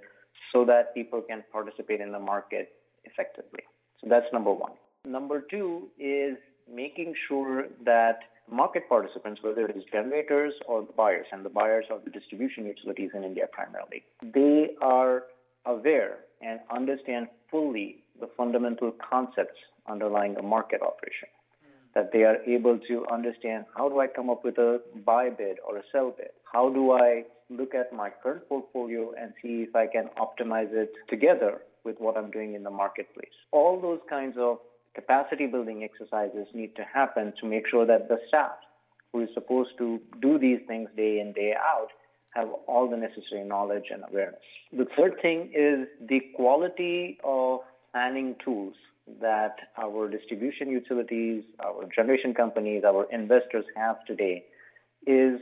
so 0.54 0.64
that 0.66 0.94
people 0.94 1.22
can 1.22 1.44
participate 1.52 2.00
in 2.00 2.14
the 2.14 2.20
market 2.20 2.72
effectively. 3.04 3.64
So 4.00 4.08
that's 4.10 4.28
number 4.32 4.54
one. 4.54 4.72
Number 5.06 5.42
two 5.42 5.90
is 6.00 6.38
making 6.74 7.14
sure 7.28 7.68
that 7.84 8.20
market 8.50 8.88
participants, 8.88 9.42
whether 9.44 9.66
it 9.66 9.76
is 9.76 9.84
generators 9.92 10.54
or 10.66 10.82
the 10.82 10.94
buyers, 10.94 11.26
and 11.32 11.44
the 11.44 11.50
buyers 11.50 11.86
are 11.92 12.00
the 12.04 12.10
distribution 12.10 12.66
utilities 12.66 13.10
in 13.14 13.24
India 13.24 13.46
primarily, 13.52 14.04
they 14.34 14.70
are 14.82 15.24
aware 15.66 16.20
and 16.42 16.60
understand 16.74 17.28
fully 17.52 18.04
the 18.20 18.30
fundamental 18.38 18.94
concepts 19.10 19.60
underlying 19.90 20.38
a 20.38 20.42
market 20.42 20.82
operation. 20.82 21.28
Mm. 21.66 21.94
That 21.96 22.12
they 22.14 22.24
are 22.24 22.38
able 22.44 22.80
to 22.88 23.06
understand 23.12 23.66
how 23.76 23.90
do 23.90 24.00
I 24.00 24.08
come 24.08 24.30
up 24.30 24.46
with 24.46 24.58
a 24.58 24.82
buy 25.06 25.30
bid 25.30 25.58
or 25.68 25.78
a 25.78 25.84
sell 25.92 26.14
bid? 26.16 26.32
How 26.52 26.70
do 26.70 26.92
I 26.92 27.24
look 27.50 27.76
at 27.76 27.92
my 27.92 28.10
current 28.10 28.48
portfolio 28.48 29.12
and 29.20 29.34
see 29.42 29.66
if 29.68 29.76
I 29.76 29.88
can 29.88 30.10
optimize 30.18 30.72
it 30.72 30.94
together 31.10 31.62
with 31.84 32.00
what 32.00 32.18
I'm 32.18 32.32
doing 32.32 32.56
in 32.56 32.64
the 32.64 32.72
marketplace? 32.72 33.36
All 33.52 33.82
those 33.82 34.00
kinds 34.10 34.38
of 34.38 34.60
capacity 34.96 35.48
building 35.48 35.84
exercises 35.84 36.48
need 36.54 36.76
to 36.76 36.84
happen 36.84 37.34
to 37.40 37.48
make 37.48 37.68
sure 37.68 37.86
that 37.86 38.08
the 38.08 38.18
staff 38.28 38.58
who 39.12 39.22
is 39.22 39.30
supposed 39.34 39.72
to 39.78 40.00
do 40.22 40.38
these 40.40 40.60
things 40.68 40.90
day 40.96 41.20
in, 41.20 41.34
day 41.34 41.54
out 41.58 41.90
have 42.34 42.50
all 42.68 42.90
the 42.90 42.98
necessary 42.98 43.44
knowledge 43.44 43.86
and 43.92 44.04
awareness. 44.10 44.42
The 44.72 44.88
third 44.98 45.22
thing 45.22 45.52
is 45.54 45.88
the 46.08 46.20
quality 46.36 47.20
of 47.24 47.60
planning 47.92 48.36
tools 48.44 48.74
that 49.22 49.56
our 49.78 50.10
distribution 50.10 50.70
utilities, 50.70 51.44
our 51.60 51.88
generation 51.94 52.34
companies, 52.34 52.84
our 52.86 53.06
investors 53.12 53.66
have 53.76 54.04
today 54.06 54.46
is, 55.06 55.40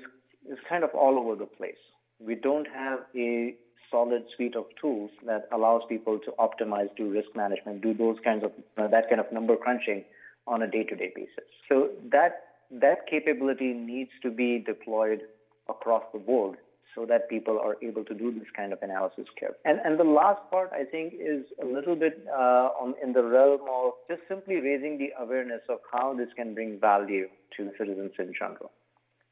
is 0.50 0.58
kind 0.68 0.84
of 0.84 0.90
all 0.94 1.18
over 1.18 1.36
the 1.36 1.46
place. 1.46 1.76
We 2.20 2.36
don't 2.36 2.68
have 2.74 3.00
a 3.16 3.56
solid 3.92 4.24
suite 4.36 4.56
of 4.56 4.66
tools 4.80 5.12
that 5.26 5.48
allows 5.52 5.82
people 5.88 6.18
to 6.20 6.32
optimize, 6.40 6.90
do 6.96 7.12
risk 7.12 7.30
management, 7.36 7.82
do 7.82 7.94
those 7.94 8.18
kinds 8.24 8.44
of 8.44 8.52
uh, 8.78 8.88
that 8.88 9.10
kind 9.10 9.20
of 9.20 9.32
number 9.32 9.56
crunching 9.56 10.04
on 10.48 10.62
a 10.64 10.68
day-to-day 10.68 11.12
basis. 11.16 11.50
So 11.70 11.90
that 12.12 12.46
that 12.72 13.06
capability 13.10 13.74
needs 13.74 14.12
to 14.24 14.32
be 14.32 14.60
deployed 14.60 15.22
across 15.70 16.04
the 16.14 16.20
board 16.20 16.58
so 16.96 17.06
that 17.06 17.30
people 17.30 17.60
are 17.60 17.78
able 17.82 18.04
to 18.04 18.14
do 18.14 18.32
this 18.34 18.48
kind 18.56 18.74
of 18.74 18.80
analysis 18.82 19.26
care. 19.40 19.56
And, 19.64 19.80
and 19.84 20.00
the 20.00 20.04
last 20.04 20.42
part, 20.50 20.72
I 20.74 20.84
think, 20.84 21.14
is 21.14 21.46
a 21.62 21.66
little 21.66 21.96
bit 21.96 22.26
uh, 22.30 22.70
on, 22.82 22.96
in 23.02 23.14
the 23.14 23.24
realm 23.24 23.62
of 23.70 23.94
just 24.10 24.22
simply 24.28 24.56
raising 24.56 24.98
the 24.98 25.12
awareness 25.20 25.62
of 25.70 25.80
how 25.92 26.14
this 26.14 26.28
can 26.36 26.54
bring 26.54 26.80
value 26.80 27.28
to 27.58 27.72
citizens 27.78 28.12
in 28.20 28.34
general. 28.38 28.72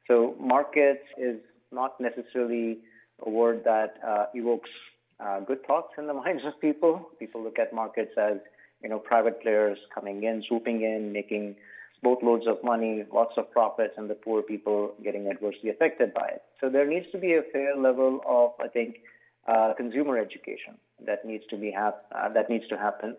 So 0.06 0.34
markets 0.40 1.04
is 1.18 1.36
not 1.70 2.00
necessarily 2.00 2.78
a 3.26 3.30
word 3.30 3.62
that 3.64 3.94
uh, 4.06 4.26
evokes 4.34 4.70
uh, 5.18 5.40
good 5.40 5.64
thoughts 5.66 5.92
in 5.98 6.06
the 6.06 6.14
minds 6.24 6.42
of 6.44 6.58
people. 6.60 7.10
People 7.18 7.42
look 7.42 7.58
at 7.58 7.74
markets 7.74 8.12
as 8.18 8.38
you 8.82 8.88
know 8.88 8.98
private 8.98 9.42
players 9.42 9.78
coming 9.94 10.22
in, 10.24 10.42
swooping 10.48 10.82
in, 10.82 11.12
making 11.12 11.56
boatloads 12.02 12.46
of 12.46 12.62
money, 12.64 13.04
lots 13.12 13.34
of 13.36 13.50
profits, 13.50 13.94
and 13.96 14.08
the 14.08 14.14
poor 14.14 14.42
people 14.42 14.94
getting 15.04 15.28
adversely 15.28 15.70
affected 15.70 16.14
by 16.14 16.26
it. 16.28 16.42
So 16.60 16.70
there 16.70 16.86
needs 16.86 17.06
to 17.12 17.18
be 17.18 17.34
a 17.34 17.42
fair 17.52 17.76
level 17.76 18.20
of, 18.26 18.52
I 18.58 18.68
think, 18.68 19.00
uh, 19.46 19.74
consumer 19.76 20.18
education 20.18 20.74
that 21.04 21.24
needs 21.26 21.44
to 21.50 21.56
be 21.56 21.70
hap- 21.70 22.06
uh, 22.14 22.28
that 22.30 22.48
needs 22.48 22.66
to 22.68 22.76
happen 22.76 23.16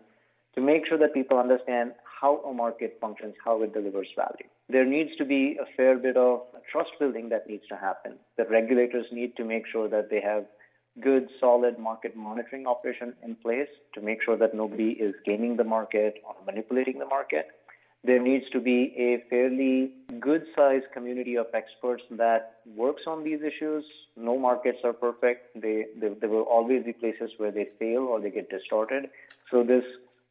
to 0.54 0.60
make 0.60 0.86
sure 0.86 0.98
that 0.98 1.14
people 1.14 1.38
understand 1.38 1.92
how 2.20 2.38
a 2.42 2.52
market 2.52 2.98
functions, 3.00 3.34
how 3.44 3.62
it 3.62 3.72
delivers 3.72 4.08
value. 4.16 4.48
There 4.72 4.86
needs 4.86 5.10
to 5.18 5.24
be 5.24 5.58
a 5.60 5.66
fair 5.76 5.98
bit 5.98 6.16
of 6.16 6.40
trust 6.70 6.92
building 6.98 7.28
that 7.28 7.46
needs 7.46 7.66
to 7.68 7.76
happen. 7.76 8.12
The 8.38 8.44
regulators 8.44 9.06
need 9.12 9.36
to 9.36 9.44
make 9.44 9.64
sure 9.70 9.88
that 9.88 10.08
they 10.10 10.20
have 10.20 10.46
good, 11.00 11.28
solid 11.40 11.78
market 11.78 12.16
monitoring 12.16 12.66
operation 12.66 13.14
in 13.22 13.34
place 13.36 13.68
to 13.94 14.00
make 14.00 14.22
sure 14.22 14.36
that 14.38 14.54
nobody 14.54 14.90
is 14.92 15.14
gaming 15.26 15.56
the 15.56 15.64
market 15.64 16.14
or 16.26 16.34
manipulating 16.46 16.98
the 16.98 17.06
market 17.06 17.46
there 18.04 18.20
needs 18.20 18.44
to 18.50 18.60
be 18.60 18.92
a 18.98 19.22
fairly 19.30 19.92
good 20.18 20.44
sized 20.56 20.86
community 20.92 21.36
of 21.36 21.46
experts 21.54 22.02
that 22.10 22.56
works 22.74 23.02
on 23.06 23.22
these 23.22 23.40
issues. 23.42 23.84
No 24.16 24.38
markets 24.38 24.78
are 24.82 24.92
perfect. 24.92 25.60
They, 25.60 25.86
they, 26.00 26.08
there 26.20 26.28
will 26.28 26.42
always 26.42 26.84
be 26.84 26.92
places 26.92 27.30
where 27.36 27.52
they 27.52 27.68
fail 27.78 28.02
or 28.02 28.20
they 28.20 28.30
get 28.30 28.50
distorted. 28.50 29.08
So 29.50 29.62
this 29.62 29.84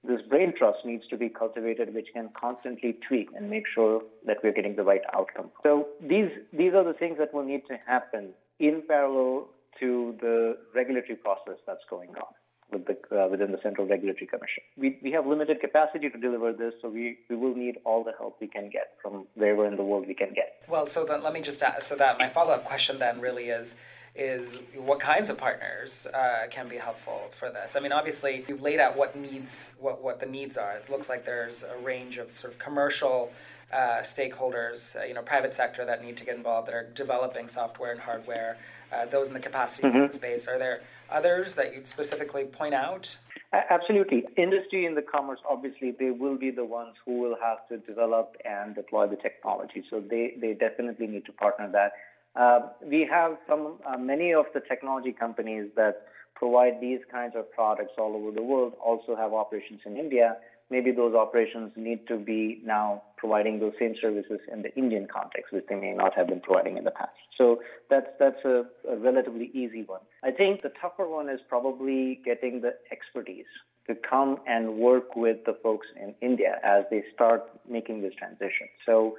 this 0.04 0.22
brain 0.30 0.54
trust 0.58 0.80
needs 0.84 1.04
to 1.10 1.18
be 1.18 1.30
cultivated, 1.30 1.94
which 1.94 2.08
can 2.14 2.30
constantly 2.40 2.98
tweak 3.08 3.30
and 3.36 3.50
make 3.50 3.66
sure 3.74 4.02
that 4.26 4.38
we're 4.44 4.54
getting 4.54 4.76
the 4.76 4.84
right 4.84 5.02
outcome. 5.14 5.52
So 5.64 5.90
these 6.02 6.30
these 6.52 6.74
are 6.74 6.84
the 6.84 6.94
things 6.94 7.18
that 7.20 7.34
will 7.34 7.46
need 7.46 7.64
to 7.68 7.78
happen 7.86 8.30
in 8.60 8.84
parallel 8.88 9.48
to 9.80 10.16
the 10.20 10.58
regulatory 10.76 11.16
process 11.16 11.58
that's 11.66 11.84
going 11.90 12.10
on 12.10 12.34
with 12.72 12.86
the, 12.86 12.96
uh, 13.16 13.28
within 13.28 13.52
the 13.52 13.60
Central 13.62 13.86
Regulatory 13.88 14.28
Commission. 14.28 14.64
We, 14.78 14.98
we 15.04 15.12
have 15.12 15.26
limited 15.28 15.60
capacity 15.60 16.10
to 16.10 16.18
deliver 16.18 16.54
this, 16.54 16.74
so 16.82 16.90
we, 16.90 17.20
we 17.30 17.36
will 17.36 17.56
need 17.56 17.76
all 17.84 18.04
the 18.04 18.14
help 18.18 18.38
we 18.40 18.48
can 18.48 18.70
get 18.70 18.94
from 19.02 19.28
wherever 19.36 19.66
in 19.68 19.76
the 19.76 19.84
world 19.84 20.08
we 20.08 20.14
can 20.14 20.34
get. 20.34 20.62
Well, 20.68 20.88
so 20.88 21.04
then 21.06 21.22
let 21.24 21.34
me 21.34 21.42
just 21.42 21.62
ask, 21.62 21.82
so 21.84 21.96
that 21.98 22.18
my 22.18 22.30
follow 22.30 22.54
up 22.54 22.64
question 22.64 23.00
then 23.00 23.20
really 23.20 23.50
is 23.50 23.76
is 24.14 24.58
what 24.76 25.00
kinds 25.00 25.30
of 25.30 25.38
partners 25.38 26.06
uh, 26.14 26.48
can 26.50 26.68
be 26.68 26.78
helpful 26.78 27.22
for 27.32 27.50
this. 27.50 27.76
I 27.76 27.80
mean, 27.80 27.94
obviously, 27.94 28.44
you've 28.48 28.62
laid 28.62 28.80
out 28.80 28.98
what 28.98 29.16
needs, 29.16 29.72
what, 29.80 30.04
what 30.04 30.20
the 30.20 30.26
needs 30.26 30.58
are. 30.58 30.74
It 30.74 30.90
looks 30.90 31.08
like 31.08 31.26
there's 31.26 31.64
a 31.64 31.78
range 31.82 32.18
of 32.18 32.32
sort 32.32 32.52
of 32.54 32.60
commercial 32.60 33.32
uh, 33.72 34.02
stakeholders, 34.02 35.00
uh, 35.00 35.06
you 35.06 35.14
know, 35.14 35.22
private 35.22 35.56
sector 35.56 35.86
that 35.86 36.04
need 36.04 36.18
to 36.18 36.26
get 36.26 36.36
involved 36.36 36.68
that 36.68 36.76
are 36.76 36.90
developing 36.94 37.48
software 37.48 37.92
and 37.92 38.02
hardware 38.02 38.58
uh, 38.92 39.06
those 39.06 39.30
in 39.30 39.34
the 39.34 39.40
capacity 39.40 39.88
mm-hmm. 39.88 40.12
space. 40.12 40.48
Are 40.48 40.60
there 40.60 40.82
others 41.10 41.56
that 41.56 41.74
you'd 41.74 41.88
specifically 41.88 42.44
point 42.44 42.74
out? 42.74 43.16
Absolutely. 43.54 44.26
Industry 44.38 44.86
and 44.86 44.96
the 44.96 45.02
commerce, 45.02 45.40
obviously, 45.50 45.92
they 45.92 46.12
will 46.12 46.38
be 46.38 46.52
the 46.52 46.64
ones 46.64 46.96
who 47.06 47.20
will 47.20 47.38
have 47.42 47.68
to 47.68 47.78
develop 47.78 48.36
and 48.46 48.76
deploy 48.76 49.08
the 49.08 49.18
technology. 49.18 49.84
So 49.90 50.00
they, 50.00 50.36
they 50.40 50.54
definitely 50.54 51.08
need 51.08 51.26
to 51.26 51.34
partner 51.34 51.70
that. 51.72 51.94
Uh, 52.36 52.60
we 52.86 53.08
have 53.10 53.38
some 53.48 53.78
uh, 53.86 53.98
many 53.98 54.34
of 54.34 54.46
the 54.54 54.62
technology 54.62 55.12
companies 55.12 55.70
that 55.76 56.04
provide 56.36 56.80
these 56.82 57.00
kinds 57.12 57.34
of 57.36 57.52
products 57.52 57.92
all 57.98 58.16
over 58.16 58.32
the 58.32 58.42
world 58.42 58.74
also 58.84 59.16
have 59.16 59.34
operations 59.34 59.82
in 59.86 59.98
India. 59.98 60.38
Maybe 60.70 60.92
those 60.92 61.14
operations 61.14 61.74
need 61.76 62.08
to 62.08 62.18
be 62.18 62.62
now 62.66 63.04
providing 63.18 63.60
those 63.60 63.74
same 63.78 63.94
services 64.02 64.40
in 64.52 64.62
the 64.62 64.74
Indian 64.76 65.08
context, 65.14 65.52
which 65.52 65.66
they 65.68 65.76
may 65.76 65.92
not 65.92 66.16
have 66.16 66.28
been 66.28 66.40
providing 66.40 66.78
in 66.78 66.86
the 66.86 66.92
past. 66.92 67.12
So 67.38 67.60
that's 67.90 68.08
that's 68.18 68.44
a, 68.46 68.64
a 68.90 68.96
relatively 68.96 69.52
easy 69.54 69.84
one. 69.86 70.00
I 70.24 70.32
think 70.32 70.62
the 70.62 70.72
tougher 70.82 71.08
one 71.08 71.28
is 71.28 71.42
probably 71.50 72.22
getting 72.24 72.62
the 72.62 72.76
expertise 72.92 73.52
to 73.88 73.96
come 74.10 74.38
and 74.48 74.76
work 74.76 75.16
with 75.16 75.38
the 75.46 75.58
folks 75.62 75.88
in 76.02 76.16
India 76.22 76.60
as 76.64 76.86
they 76.90 77.04
start 77.14 77.44
making 77.70 78.02
this 78.02 78.14
transition. 78.18 78.68
So 78.86 79.18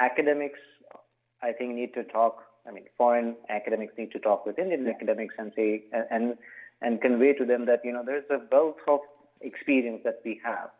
academics, 0.00 0.58
I 1.42 1.52
think, 1.52 1.74
need 1.74 1.92
to 1.94 2.04
talk 2.04 2.44
I 2.66 2.72
mean, 2.72 2.84
foreign 2.96 3.36
academics 3.48 3.94
need 3.98 4.12
to 4.12 4.18
talk 4.18 4.46
with 4.46 4.58
Indian 4.58 4.88
academics 4.88 5.34
and 5.38 5.52
say 5.54 5.84
and 6.10 6.36
and 6.80 7.00
convey 7.00 7.32
to 7.34 7.44
them 7.44 7.66
that 7.66 7.80
you 7.84 7.92
know 7.92 8.02
there's 8.04 8.24
a 8.30 8.38
wealth 8.50 8.76
of 8.88 9.00
experience 9.40 10.00
that 10.04 10.20
we 10.24 10.40
have 10.44 10.70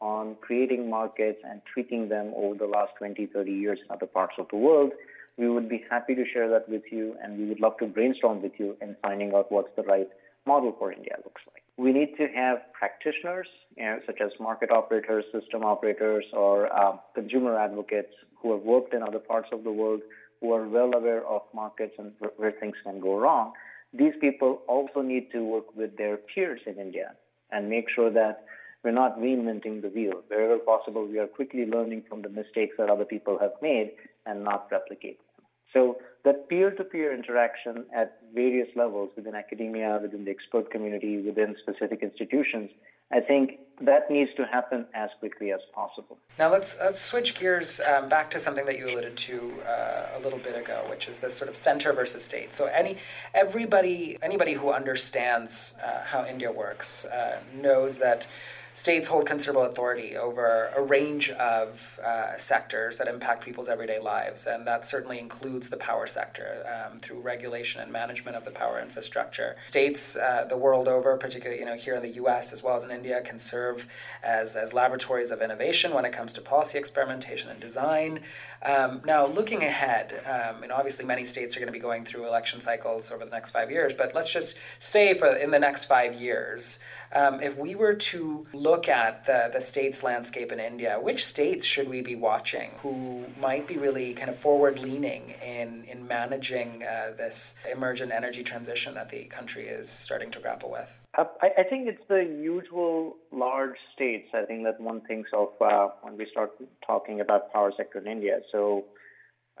on 0.00 0.36
creating 0.40 0.90
markets 0.90 1.38
and 1.48 1.60
tweaking 1.72 2.08
them 2.08 2.32
over 2.36 2.56
the 2.56 2.66
last 2.66 2.92
20, 2.98 3.26
30 3.26 3.52
years 3.52 3.78
in 3.82 3.94
other 3.94 4.06
parts 4.06 4.34
of 4.38 4.46
the 4.50 4.56
world. 4.56 4.92
We 5.36 5.48
would 5.48 5.68
be 5.68 5.84
happy 5.90 6.14
to 6.14 6.24
share 6.32 6.48
that 6.50 6.68
with 6.68 6.82
you, 6.90 7.16
and 7.22 7.38
we 7.38 7.46
would 7.46 7.60
love 7.60 7.78
to 7.78 7.86
brainstorm 7.86 8.42
with 8.42 8.52
you 8.58 8.76
in 8.80 8.96
finding 9.02 9.34
out 9.34 9.50
what's 9.50 9.74
the 9.76 9.82
right 9.82 10.08
model 10.46 10.74
for 10.78 10.92
India 10.92 11.16
looks 11.24 11.42
like. 11.52 11.62
We 11.76 11.92
need 11.92 12.16
to 12.18 12.28
have 12.34 12.58
practitioners, 12.72 13.48
you 13.76 13.84
know, 13.84 13.98
such 14.06 14.20
as 14.20 14.30
market 14.38 14.70
operators, 14.70 15.24
system 15.32 15.64
operators, 15.64 16.24
or 16.32 16.72
uh, 16.72 16.96
consumer 17.14 17.58
advocates 17.58 18.12
who 18.40 18.52
have 18.52 18.62
worked 18.62 18.94
in 18.94 19.02
other 19.02 19.18
parts 19.18 19.48
of 19.52 19.64
the 19.64 19.72
world 19.72 20.02
who 20.44 20.52
are 20.52 20.68
well 20.68 20.92
aware 20.94 21.26
of 21.26 21.40
markets 21.54 21.94
and 21.98 22.12
where 22.36 22.52
things 22.52 22.76
can 22.84 23.00
go 23.00 23.18
wrong, 23.18 23.52
these 23.94 24.12
people 24.20 24.60
also 24.68 25.00
need 25.00 25.30
to 25.32 25.42
work 25.42 25.74
with 25.74 25.96
their 25.96 26.18
peers 26.18 26.60
in 26.66 26.78
India 26.78 27.12
and 27.50 27.70
make 27.70 27.86
sure 27.88 28.10
that 28.10 28.44
we're 28.82 28.90
not 28.90 29.18
reinventing 29.18 29.80
the 29.80 29.88
wheel. 29.88 30.20
Wherever 30.28 30.58
possible, 30.58 31.06
we 31.06 31.18
are 31.18 31.26
quickly 31.26 31.64
learning 31.64 32.02
from 32.08 32.20
the 32.20 32.28
mistakes 32.28 32.74
that 32.76 32.90
other 32.90 33.06
people 33.06 33.38
have 33.40 33.52
made 33.62 33.92
and 34.26 34.44
not 34.44 34.68
replicate 34.70 35.16
them. 35.18 35.46
So 35.72 35.96
that 36.26 36.48
peer-to-peer 36.50 37.14
interaction 37.14 37.86
at 37.96 38.18
various 38.34 38.68
levels 38.76 39.10
within 39.16 39.34
academia, 39.34 39.98
within 40.02 40.26
the 40.26 40.30
expert 40.30 40.70
community, 40.70 41.22
within 41.22 41.56
specific 41.62 42.00
institutions 42.02 42.68
I 43.14 43.20
think 43.20 43.60
that 43.80 44.10
needs 44.10 44.30
to 44.36 44.44
happen 44.44 44.86
as 44.92 45.10
quickly 45.20 45.52
as 45.52 45.60
possible. 45.72 46.18
Now 46.38 46.50
let's, 46.50 46.76
let's 46.80 47.00
switch 47.00 47.34
gears 47.38 47.80
um, 47.80 48.08
back 48.08 48.28
to 48.32 48.38
something 48.40 48.66
that 48.66 48.76
you 48.76 48.88
alluded 48.88 49.16
to 49.16 49.54
uh, 49.68 50.18
a 50.18 50.20
little 50.22 50.38
bit 50.38 50.56
ago, 50.56 50.84
which 50.90 51.08
is 51.08 51.20
this 51.20 51.34
sort 51.36 51.48
of 51.48 51.54
center 51.54 51.92
versus 51.92 52.24
state. 52.24 52.52
So 52.52 52.66
any 52.66 52.98
everybody 53.32 54.18
anybody 54.20 54.54
who 54.54 54.72
understands 54.72 55.76
uh, 55.84 56.04
how 56.04 56.26
India 56.26 56.50
works 56.50 57.04
uh, 57.04 57.38
knows 57.54 57.98
that 57.98 58.26
states 58.74 59.06
hold 59.06 59.24
considerable 59.24 59.62
authority 59.62 60.16
over 60.16 60.70
a 60.76 60.82
range 60.82 61.30
of 61.30 61.98
uh, 62.04 62.36
sectors 62.36 62.96
that 62.96 63.06
impact 63.06 63.44
people's 63.44 63.68
everyday 63.68 64.00
lives, 64.00 64.46
and 64.46 64.66
that 64.66 64.84
certainly 64.84 65.20
includes 65.20 65.70
the 65.70 65.76
power 65.76 66.06
sector 66.06 66.66
um, 66.66 66.98
through 66.98 67.20
regulation 67.20 67.80
and 67.80 67.90
management 67.90 68.36
of 68.36 68.44
the 68.44 68.50
power 68.50 68.80
infrastructure. 68.80 69.54
States 69.68 70.16
uh, 70.16 70.44
the 70.48 70.56
world 70.56 70.88
over, 70.88 71.16
particularly 71.16 71.60
you 71.60 71.66
know 71.66 71.76
here 71.76 71.94
in 71.94 72.02
the 72.02 72.14
U.S. 72.16 72.52
as 72.52 72.62
well 72.62 72.74
as 72.74 72.82
in 72.82 72.90
India, 72.90 73.22
can 73.22 73.38
serve 73.38 73.86
as 74.24 74.56
as 74.56 74.74
laboratories 74.74 75.30
of 75.30 75.40
innovation 75.40 75.94
when 75.94 76.04
it 76.04 76.12
comes 76.12 76.32
to 76.32 76.40
policy 76.40 76.76
experimentation 76.76 77.50
and 77.50 77.60
design. 77.60 78.20
Um, 78.64 79.02
now, 79.04 79.26
looking 79.26 79.62
ahead, 79.62 80.22
um, 80.24 80.62
and 80.62 80.72
obviously 80.72 81.04
many 81.04 81.26
states 81.26 81.54
are 81.54 81.60
going 81.60 81.66
to 81.66 81.72
be 81.72 81.78
going 81.78 82.04
through 82.04 82.26
election 82.26 82.62
cycles 82.62 83.12
over 83.12 83.24
the 83.24 83.30
next 83.30 83.50
five 83.50 83.70
years, 83.70 83.92
but 83.92 84.14
let's 84.14 84.32
just 84.32 84.56
say 84.78 85.12
for 85.12 85.36
in 85.36 85.50
the 85.50 85.58
next 85.58 85.84
five 85.84 86.14
years, 86.14 86.78
um, 87.12 87.42
if 87.42 87.58
we 87.58 87.74
were 87.74 87.94
to 87.94 88.46
look 88.54 88.88
at 88.88 89.24
the, 89.24 89.50
the 89.52 89.60
states 89.60 90.02
landscape 90.02 90.50
in 90.50 90.58
India, 90.58 90.98
which 90.98 91.26
states 91.26 91.66
should 91.66 91.90
we 91.90 92.00
be 92.00 92.16
watching 92.16 92.70
who 92.78 93.24
might 93.38 93.68
be 93.68 93.76
really 93.76 94.14
kind 94.14 94.30
of 94.30 94.38
forward 94.38 94.78
leaning 94.78 95.34
in, 95.44 95.84
in 95.84 96.06
managing 96.08 96.84
uh, 96.84 97.12
this 97.18 97.56
emergent 97.70 98.12
energy 98.12 98.42
transition 98.42 98.94
that 98.94 99.10
the 99.10 99.24
country 99.24 99.66
is 99.66 99.90
starting 99.90 100.30
to 100.30 100.40
grapple 100.40 100.70
with? 100.70 101.03
Uh, 101.16 101.24
I, 101.40 101.48
I, 101.58 101.62
think 101.62 101.86
it's 101.86 102.02
the 102.08 102.24
usual 102.24 103.16
large 103.30 103.76
states. 103.94 104.28
I 104.34 104.44
think 104.44 104.64
that 104.64 104.80
one 104.80 105.00
thinks 105.02 105.30
of 105.32 105.48
uh, 105.60 105.88
when 106.02 106.16
we 106.16 106.26
start 106.30 106.50
talking 106.84 107.20
about 107.20 107.52
power 107.52 107.72
sector 107.76 107.98
in 107.98 108.08
India. 108.08 108.40
So 108.50 108.86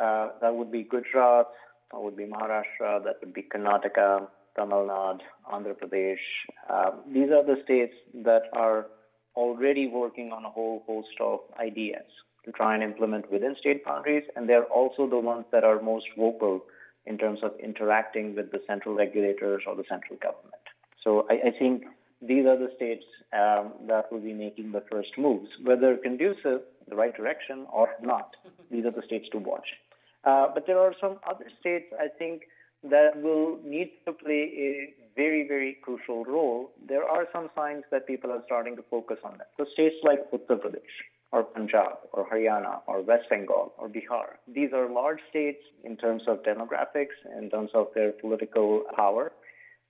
uh, 0.00 0.30
that 0.40 0.54
would 0.54 0.72
be 0.72 0.82
Gujarat, 0.82 1.46
that 1.92 2.00
would 2.00 2.16
be 2.16 2.24
Maharashtra, 2.24 3.04
that 3.04 3.16
would 3.20 3.32
be 3.32 3.42
Karnataka, 3.42 4.26
Tamil 4.56 4.88
Nadu, 4.88 5.20
Andhra 5.52 5.74
Pradesh. 5.74 6.16
Um, 6.68 7.00
these 7.12 7.30
are 7.30 7.44
the 7.44 7.60
states 7.64 7.94
that 8.24 8.42
are 8.52 8.86
already 9.36 9.86
working 9.86 10.32
on 10.32 10.44
a 10.44 10.50
whole 10.50 10.82
host 10.86 11.20
of 11.20 11.40
ideas 11.60 12.06
to 12.44 12.52
try 12.52 12.74
and 12.74 12.82
implement 12.82 13.30
within 13.30 13.54
state 13.60 13.84
boundaries, 13.84 14.24
and 14.34 14.48
they're 14.48 14.64
also 14.64 15.08
the 15.08 15.18
ones 15.18 15.44
that 15.52 15.62
are 15.62 15.80
most 15.80 16.06
vocal 16.16 16.64
in 17.06 17.16
terms 17.16 17.40
of 17.42 17.52
interacting 17.62 18.34
with 18.34 18.50
the 18.50 18.60
central 18.66 18.94
regulators 18.94 19.62
or 19.66 19.76
the 19.76 19.84
central 19.88 20.18
government. 20.18 20.63
So 21.04 21.26
I, 21.30 21.48
I 21.48 21.58
think 21.58 21.84
these 22.22 22.46
are 22.46 22.58
the 22.58 22.70
states 22.74 23.04
um, 23.32 23.72
that 23.86 24.10
will 24.10 24.20
be 24.20 24.32
making 24.32 24.72
the 24.72 24.82
first 24.90 25.10
moves, 25.18 25.48
whether 25.62 25.96
conducive 25.96 26.62
the 26.88 26.96
right 26.96 27.14
direction 27.14 27.66
or 27.72 27.90
not. 28.02 28.30
These 28.70 28.84
are 28.86 28.90
the 28.90 29.02
states 29.06 29.26
to 29.32 29.38
watch. 29.38 29.66
Uh, 30.24 30.48
but 30.54 30.66
there 30.66 30.78
are 30.78 30.94
some 31.00 31.18
other 31.28 31.46
states, 31.60 31.86
I 32.00 32.08
think, 32.08 32.42
that 32.82 33.10
will 33.22 33.58
need 33.64 33.90
to 34.06 34.12
play 34.12 34.42
a 34.68 34.94
very, 35.16 35.46
very 35.46 35.78
crucial 35.82 36.24
role. 36.24 36.70
There 36.86 37.04
are 37.04 37.26
some 37.32 37.50
signs 37.54 37.84
that 37.90 38.06
people 38.06 38.30
are 38.30 38.42
starting 38.46 38.76
to 38.76 38.84
focus 38.90 39.18
on 39.24 39.38
that. 39.38 39.50
So 39.56 39.66
states 39.72 39.96
like 40.02 40.30
Uttar 40.32 40.58
Pradesh, 40.58 40.94
or 41.32 41.44
Punjab, 41.44 41.98
or 42.12 42.28
Haryana, 42.28 42.80
or 42.86 43.02
West 43.02 43.24
Bengal, 43.30 43.72
or 43.78 43.88
Bihar, 43.88 44.36
these 44.52 44.70
are 44.72 44.88
large 44.90 45.20
states 45.30 45.62
in 45.82 45.96
terms 45.96 46.22
of 46.26 46.42
demographics, 46.42 47.16
in 47.38 47.50
terms 47.50 47.70
of 47.74 47.88
their 47.94 48.12
political 48.12 48.82
power. 48.94 49.32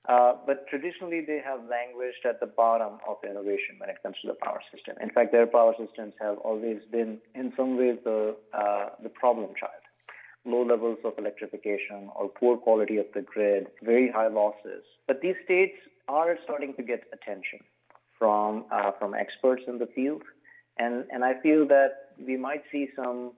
Uh, 0.07 0.35
but 0.47 0.67
traditionally, 0.69 1.23
they 1.27 1.41
have 1.43 1.61
languished 1.61 2.27
at 2.29 2.39
the 2.39 2.47
bottom 2.47 2.99
of 3.09 3.17
innovation 3.25 3.77
when 3.79 3.89
it 3.89 3.97
comes 4.03 4.17
to 4.21 4.29
the 4.29 4.37
power 4.43 4.61
system. 4.73 4.95
In 5.01 5.09
fact, 5.09 5.33
their 5.33 5.47
power 5.47 5.75
systems 5.79 6.13
have 6.21 6.37
always 6.39 6.81
been, 6.93 7.19
in 7.35 7.53
some 7.57 7.79
ways, 7.79 7.97
the 8.05 8.37
uh, 8.53 8.91
the 9.03 9.09
problem 9.09 9.51
child 9.59 9.81
low 10.45 10.63
levels 10.63 10.99
of 11.05 11.15
electrification 11.19 12.11
or 12.15 12.29
poor 12.29 12.57
quality 12.57 12.99
of 12.99 13.07
the 13.15 13.23
grid, 13.23 13.67
very 13.83 14.11
high 14.11 14.29
losses. 14.29 14.85
But 15.07 15.21
these 15.23 15.37
states 15.45 15.77
are 16.09 16.37
starting 16.45 16.75
to 16.75 16.83
get 16.83 17.05
attention 17.13 17.61
from 18.19 18.65
uh, 18.71 18.93
from 18.99 19.15
experts 19.15 19.63
in 19.67 19.79
the 19.79 19.87
field, 19.87 20.23
and 20.79 21.05
and 21.11 21.25
I 21.25 21.41
feel 21.41 21.67
that 21.69 22.13
we 22.19 22.37
might 22.37 22.63
see 22.71 22.89
some 22.95 23.33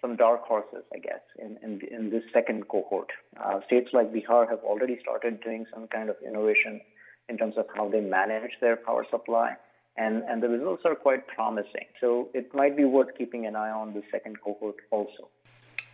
some 0.00 0.16
dark 0.16 0.42
horses, 0.42 0.84
I 0.94 0.98
guess, 0.98 1.20
in 1.38 1.58
in, 1.62 1.80
in 1.90 2.10
this 2.10 2.22
second 2.32 2.68
cohort. 2.68 3.10
Uh, 3.42 3.60
states 3.66 3.90
like 3.92 4.12
Bihar 4.12 4.48
have 4.48 4.60
already 4.60 4.98
started 5.00 5.40
doing 5.40 5.66
some 5.72 5.88
kind 5.88 6.08
of 6.08 6.16
innovation 6.26 6.80
in 7.28 7.36
terms 7.36 7.56
of 7.56 7.66
how 7.74 7.88
they 7.88 8.00
manage 8.00 8.52
their 8.60 8.76
power 8.76 9.04
supply. 9.10 9.56
And, 9.96 10.22
and 10.28 10.40
the 10.40 10.48
results 10.48 10.82
are 10.84 10.94
quite 10.94 11.26
promising. 11.26 11.86
So 12.00 12.28
it 12.32 12.54
might 12.54 12.76
be 12.76 12.84
worth 12.84 13.18
keeping 13.18 13.46
an 13.46 13.56
eye 13.56 13.70
on 13.70 13.94
the 13.94 14.02
second 14.12 14.40
cohort 14.40 14.76
also. 14.92 15.28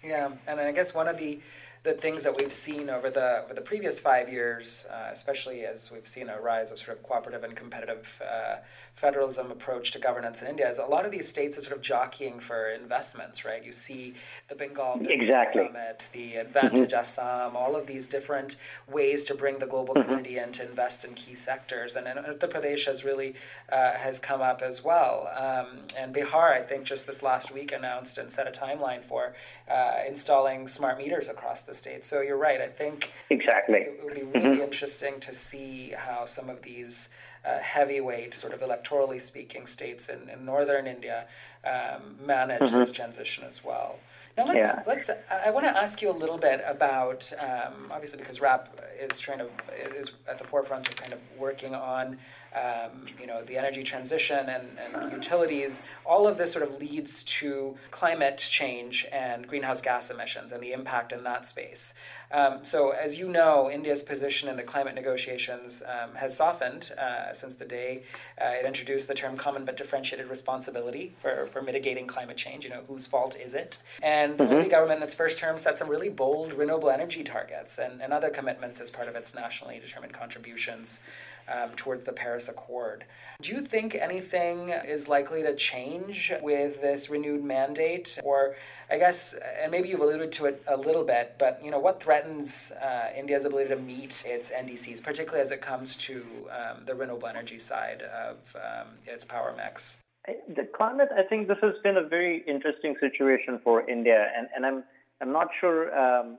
Yeah, 0.05 0.33
and 0.47 0.61
I 0.61 0.73
guess 0.73 0.95
one 0.95 1.09
of 1.09 1.19
the 1.19 1.41
the 1.85 1.93
things 1.93 2.25
that 2.25 2.35
we've 2.35 2.53
seen 2.53 2.89
over 2.89 3.11
the 3.11 3.43
over 3.45 3.55
the 3.55 3.61
previous 3.61 4.01
five 4.01 4.31
years, 4.31 4.87
uh, 4.91 5.11
especially 5.13 5.65
as 5.65 5.91
we've 5.91 6.07
seen 6.07 6.29
a 6.29 6.41
rise 6.41 6.71
of 6.71 6.79
sort 6.79 6.97
of 6.97 7.03
cooperative 7.03 7.45
and 7.45 7.55
competitive 7.55 8.23
uh, 8.23 8.57
federalism 8.95 9.51
approach 9.51 9.91
to 9.93 9.99
governance 9.99 10.41
in 10.41 10.49
India, 10.49 10.69
is 10.69 10.79
a 10.79 10.85
lot 10.85 11.05
of 11.05 11.11
these 11.11 11.29
states 11.29 11.59
are 11.59 11.61
sort 11.61 11.77
of 11.77 11.83
jockeying 11.83 12.39
for 12.41 12.71
investments, 12.71 13.45
right? 13.45 13.65
You 13.65 13.73
see 13.73 14.15
the 14.49 14.55
Bengal 14.55 14.97
Business 14.99 15.23
exactly. 15.23 15.67
Summit, 15.67 16.09
the 16.13 16.37
Advantage 16.37 16.91
mm-hmm. 16.91 17.01
Assam, 17.01 17.57
all 17.57 17.75
of 17.75 17.87
these 17.87 18.07
different 18.07 18.57
ways 18.89 19.25
to 19.25 19.35
bring 19.35 19.59
the 19.59 19.67
global 19.67 19.95
mm-hmm. 19.95 20.09
community 20.09 20.39
in 20.39 20.53
to 20.53 20.69
invest 20.69 21.05
in 21.05 21.15
key 21.15 21.35
sectors, 21.35 21.97
and, 21.97 22.07
and 22.07 22.21
Uttar 22.21 22.51
Pradesh 22.51 22.87
has 22.87 23.05
really 23.05 23.35
uh, 23.73 23.93
has 23.93 24.21
come 24.21 24.41
up 24.41 24.63
as 24.63 24.85
well, 24.85 25.29
um, 25.37 25.81
and 25.99 26.15
Bihar, 26.15 26.53
I 26.53 26.63
think, 26.63 26.85
just 26.85 27.07
this 27.07 27.23
last 27.23 27.53
week 27.53 27.73
announced 27.73 28.19
and 28.19 28.31
set 28.31 28.47
a 28.47 28.53
timeline 28.53 29.03
for 29.03 29.35
uh, 29.69 29.95
installing 30.07 30.69
smart 30.69 30.99
meters 30.99 31.29
across 31.29 31.63
the 31.63 31.75
state. 31.75 32.05
So 32.05 32.21
you're 32.21 32.37
right. 32.37 32.61
I 32.61 32.69
think 32.69 33.13
exactly 33.31 33.81
it, 33.81 34.01
would 34.05 34.15
be 34.15 34.23
really 34.23 34.57
mm-hmm. 34.57 34.63
interesting 34.63 35.19
to 35.21 35.35
see 35.35 35.95
how 35.97 36.27
some 36.27 36.49
of 36.49 36.63
these 36.63 37.09
uh, 37.45 37.59
heavyweight, 37.59 38.35
sort 38.35 38.53
of 38.53 38.61
electorally 38.61 39.21
speaking, 39.21 39.67
states 39.67 40.09
in, 40.09 40.29
in 40.29 40.45
northern 40.45 40.87
India 40.87 41.27
um, 41.65 42.17
manage 42.25 42.61
mm-hmm. 42.61 42.79
this 42.79 42.93
transition 42.93 43.45
as 43.45 43.65
well. 43.65 43.99
Now 44.37 44.47
let's 44.47 44.59
yeah. 44.59 44.83
let's. 44.87 45.11
I 45.31 45.51
want 45.51 45.65
to 45.65 45.77
ask 45.77 46.03
you 46.03 46.11
a 46.11 46.13
little 46.13 46.39
bit 46.39 46.61
about 46.67 47.33
um, 47.41 47.91
obviously 47.93 48.19
because 48.19 48.41
RAP 48.41 48.81
is 49.01 49.21
trying 49.21 49.39
to 49.39 49.49
is 49.97 50.11
at 50.29 50.39
the 50.39 50.45
forefront 50.45 50.89
of 50.89 50.97
kind 50.97 51.13
of 51.13 51.21
working 51.39 51.75
on 51.75 52.19
um, 52.55 53.07
you 53.21 53.27
know, 53.27 53.43
the 53.43 53.57
energy 53.57 53.83
transition 53.83 54.49
and, 54.49 54.69
and 54.79 55.13
utilities, 55.13 55.83
all 56.05 56.27
of 56.27 56.39
this 56.39 56.53
sort 56.53 56.67
of 56.67 56.79
leads 56.79 57.23
to 57.25 57.77
climate 57.91 58.39
change 58.39 59.07
and 59.13 59.47
greenhouse 59.47 59.81
gas 59.81 60.11
emissions 60.11 60.53
and 60.53 60.63
the 60.63 60.73
impact 60.73 61.13
in 61.13 61.25
that 61.25 61.47
space. 61.47 61.95
Um, 62.31 62.65
so, 62.65 62.91
as 62.91 63.19
you 63.19 63.29
know, 63.29 63.71
India's 63.71 64.03
position 64.03 64.49
in 64.49 64.57
the 64.57 64.63
climate 64.63 64.95
negotiations 64.95 65.83
um, 65.83 66.15
has 66.17 66.37
softened 66.37 66.93
uh, 66.99 67.33
since 67.33 67.55
the 67.55 67.65
day 67.65 68.03
uh, 68.41 68.47
it 68.47 68.67
introduced 68.67 69.07
the 69.09 69.15
term 69.15 69.37
common 69.37 69.65
but 69.65 69.77
differentiated 69.77 70.29
responsibility 70.29 71.15
for, 71.19 71.47
for 71.47 71.63
mitigating 71.63 72.07
climate 72.07 72.37
change. 72.37 72.65
You 72.65 72.71
know, 72.71 72.83
whose 72.89 73.07
fault 73.07 73.37
is 73.37 73.55
it? 73.55 73.79
And 74.03 74.37
mm-hmm. 74.39 74.63
the 74.63 74.69
government 74.69 74.99
in 74.99 75.05
its 75.05 75.15
first 75.15 75.39
term 75.39 75.59
set 75.59 75.79
some 75.79 75.89
really 75.89 76.11
bold 76.11 76.53
renewable 76.55 76.91
energy 76.91 77.23
targets 77.23 77.79
and, 77.79 78.01
and 78.03 78.13
other 78.13 78.31
commitments 78.31 78.81
as 78.81 78.91
part 78.91 79.09
of 79.09 79.15
its 79.15 79.35
nationally 79.35 79.79
determined 79.79 80.13
contributions 80.13 81.01
um, 81.49 81.71
towards 81.77 82.05
the 82.05 82.13
Paris 82.13 82.49
Accord. 82.49 83.05
Do 83.43 83.53
you 83.53 83.61
think 83.61 83.95
anything 83.95 84.71
is 84.71 85.09
likely 85.09 85.43
to 85.43 85.55
change 85.57 86.33
with 86.43 86.81
this 86.81 87.11
renewed 87.11 87.45
mandate? 87.45 88.19
Or, 88.23 88.57
I 88.91 88.99
guess, 88.99 89.35
and 89.63 89.71
maybe 89.71 89.89
you've 89.89 90.01
alluded 90.01 90.33
to 90.33 90.47
it 90.47 90.63
a 90.69 90.77
little 90.77 91.05
bit, 91.05 91.35
but 91.39 91.61
you 91.63 91.71
know, 91.71 91.79
what 91.79 92.03
threatens 92.03 92.73
uh, 92.73 93.09
India's 93.17 93.45
ability 93.45 93.71
to 93.71 93.77
meet 93.77 94.23
its 94.25 94.51
NDCs, 94.51 95.03
particularly 95.03 95.43
as 95.43 95.51
it 95.51 95.61
comes 95.61 95.97
to 95.97 96.25
um, 96.51 96.85
the 96.87 96.95
renewable 96.95 97.29
energy 97.29 97.59
side 97.59 98.03
of 98.03 98.55
um, 98.57 98.89
its 99.07 99.25
power 99.25 99.55
mix? 99.57 99.97
The 100.27 100.67
climate, 100.75 101.09
I 101.17 101.23
think 101.23 101.49
this 101.49 101.59
has 101.61 101.75
been 101.83 101.99
a 101.99 102.03
very 102.03 102.43
interesting 102.47 102.95
situation 102.99 103.61
for 103.63 103.89
India, 103.89 104.29
and, 104.37 104.49
and 104.57 104.65
I'm 104.65 104.85
I'm 105.21 105.33
not 105.33 105.49
sure 105.61 105.97
um, 105.97 106.39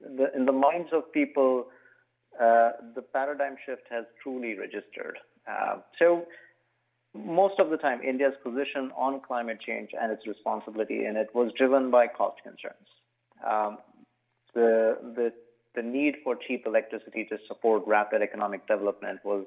the, 0.00 0.34
in 0.34 0.46
the 0.46 0.52
minds 0.52 0.88
of 0.92 1.12
people 1.12 1.66
uh, 2.40 2.70
the 2.94 3.02
paradigm 3.02 3.56
shift 3.64 3.82
has 3.90 4.04
truly 4.22 4.58
registered. 4.58 5.18
Uh, 5.48 5.78
so 5.98 6.24
most 7.14 7.60
of 7.60 7.70
the 7.70 7.76
time, 7.76 8.00
India's 8.02 8.34
position 8.42 8.90
on 8.96 9.20
climate 9.20 9.60
change 9.64 9.90
and 10.00 10.10
its 10.10 10.26
responsibility 10.26 11.06
in 11.06 11.16
it 11.16 11.28
was 11.34 11.52
driven 11.56 11.90
by 11.90 12.06
cost 12.06 12.42
concerns. 12.42 12.88
Um, 13.48 13.78
the, 14.54 14.98
the, 15.14 15.32
the 15.74 15.82
need 15.82 16.16
for 16.24 16.36
cheap 16.36 16.64
electricity 16.66 17.26
to 17.30 17.38
support 17.46 17.82
rapid 17.86 18.22
economic 18.22 18.66
development 18.66 19.20
was 19.24 19.46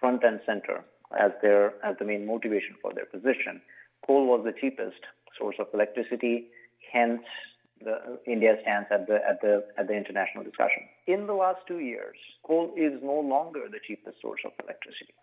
front 0.00 0.22
and 0.24 0.40
center 0.46 0.84
as 1.18 1.32
their 1.40 1.72
as 1.84 1.96
the 1.98 2.04
main 2.04 2.26
motivation 2.26 2.76
for 2.82 2.92
their 2.92 3.06
position. 3.06 3.60
Coal 4.06 4.26
was 4.26 4.42
the 4.44 4.52
cheapest 4.60 5.00
source 5.38 5.56
of 5.58 5.66
electricity, 5.72 6.48
hence 6.92 7.22
the, 7.84 8.18
India 8.26 8.56
stands 8.62 8.88
at 8.90 9.06
the 9.06 9.16
at 9.28 9.40
the 9.40 9.64
at 9.78 9.88
the 9.88 9.94
international 9.94 10.44
discussion. 10.44 10.82
In 11.06 11.26
the 11.26 11.34
last 11.34 11.60
two 11.66 11.80
years, 11.80 12.16
coal 12.46 12.72
is 12.76 12.92
no 13.02 13.20
longer 13.20 13.64
the 13.70 13.78
cheapest 13.86 14.20
source 14.20 14.40
of 14.44 14.52
electricity. 14.62 15.14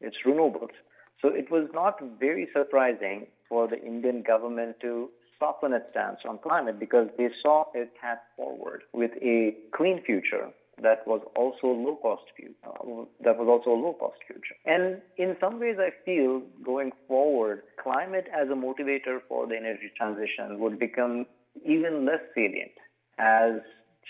It's 0.00 0.16
renewables. 0.26 0.74
So 1.22 1.28
it 1.28 1.50
was 1.50 1.68
not 1.72 1.98
very 2.20 2.48
surprising 2.52 3.26
for 3.48 3.68
the 3.68 3.80
Indian 3.80 4.22
government 4.22 4.76
to 4.82 5.10
soften 5.38 5.72
its 5.72 5.86
stance 5.90 6.20
on 6.28 6.38
climate 6.38 6.78
because 6.78 7.08
they 7.16 7.28
saw 7.42 7.64
a 7.74 7.86
path 8.00 8.18
forward 8.36 8.82
with 8.92 9.12
a 9.22 9.54
clean 9.74 10.02
future 10.04 10.48
that 10.82 11.06
was 11.06 11.20
also 11.36 11.68
low 11.68 11.96
cost 12.02 12.22
uh, 12.66 13.04
that 13.22 13.38
was 13.38 13.46
also 13.48 13.70
a 13.70 13.80
low 13.80 13.94
cost 13.94 14.18
future. 14.26 14.56
And 14.64 15.00
in 15.16 15.36
some 15.40 15.60
ways, 15.60 15.76
I 15.78 15.90
feel 16.04 16.42
going 16.64 16.90
forward, 17.06 17.62
climate 17.82 18.26
as 18.34 18.48
a 18.48 18.54
motivator 18.54 19.20
for 19.28 19.46
the 19.46 19.56
energy 19.56 19.90
transition 19.96 20.58
would 20.58 20.78
become 20.78 21.26
even 21.64 22.04
less 22.04 22.20
salient 22.34 22.72
as 23.18 23.60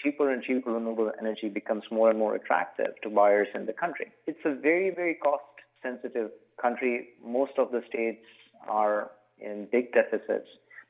cheaper 0.03 0.33
and 0.33 0.43
cheaper 0.43 0.73
renewable 0.73 1.13
energy 1.21 1.49
becomes 1.49 1.85
more 1.91 2.11
and 2.11 2.19
more 2.19 2.35
attractive 2.35 2.95
to 3.03 3.11
buyers 3.11 3.49
in 3.55 3.67
the 3.67 3.73
country. 3.73 4.13
It's 4.27 4.39
a 4.45 4.55
very, 4.55 4.91
very 4.91 5.15
cost 5.15 5.45
sensitive 5.83 6.31
country. 6.61 7.09
Most 7.25 7.53
of 7.59 7.71
the 7.71 7.83
states 7.89 8.25
are 8.69 9.11
in 9.39 9.69
big 9.71 9.93
deficits. 9.93 10.49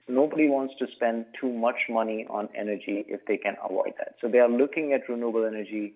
Nobody 0.09 0.49
wants 0.49 0.75
to 0.79 0.87
spend 0.95 1.27
too 1.41 1.53
much 1.53 1.77
money 1.89 2.27
on 2.29 2.49
energy 2.55 3.05
if 3.09 3.25
they 3.27 3.37
can 3.37 3.57
avoid 3.65 3.93
that. 3.99 4.17
So 4.21 4.29
they 4.29 4.39
are 4.39 4.51
looking 4.51 4.93
at 4.93 5.09
renewable 5.09 5.47
energy 5.47 5.95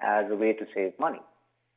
as 0.00 0.26
a 0.30 0.36
way 0.36 0.52
to 0.52 0.66
save 0.74 0.92
money 0.98 1.20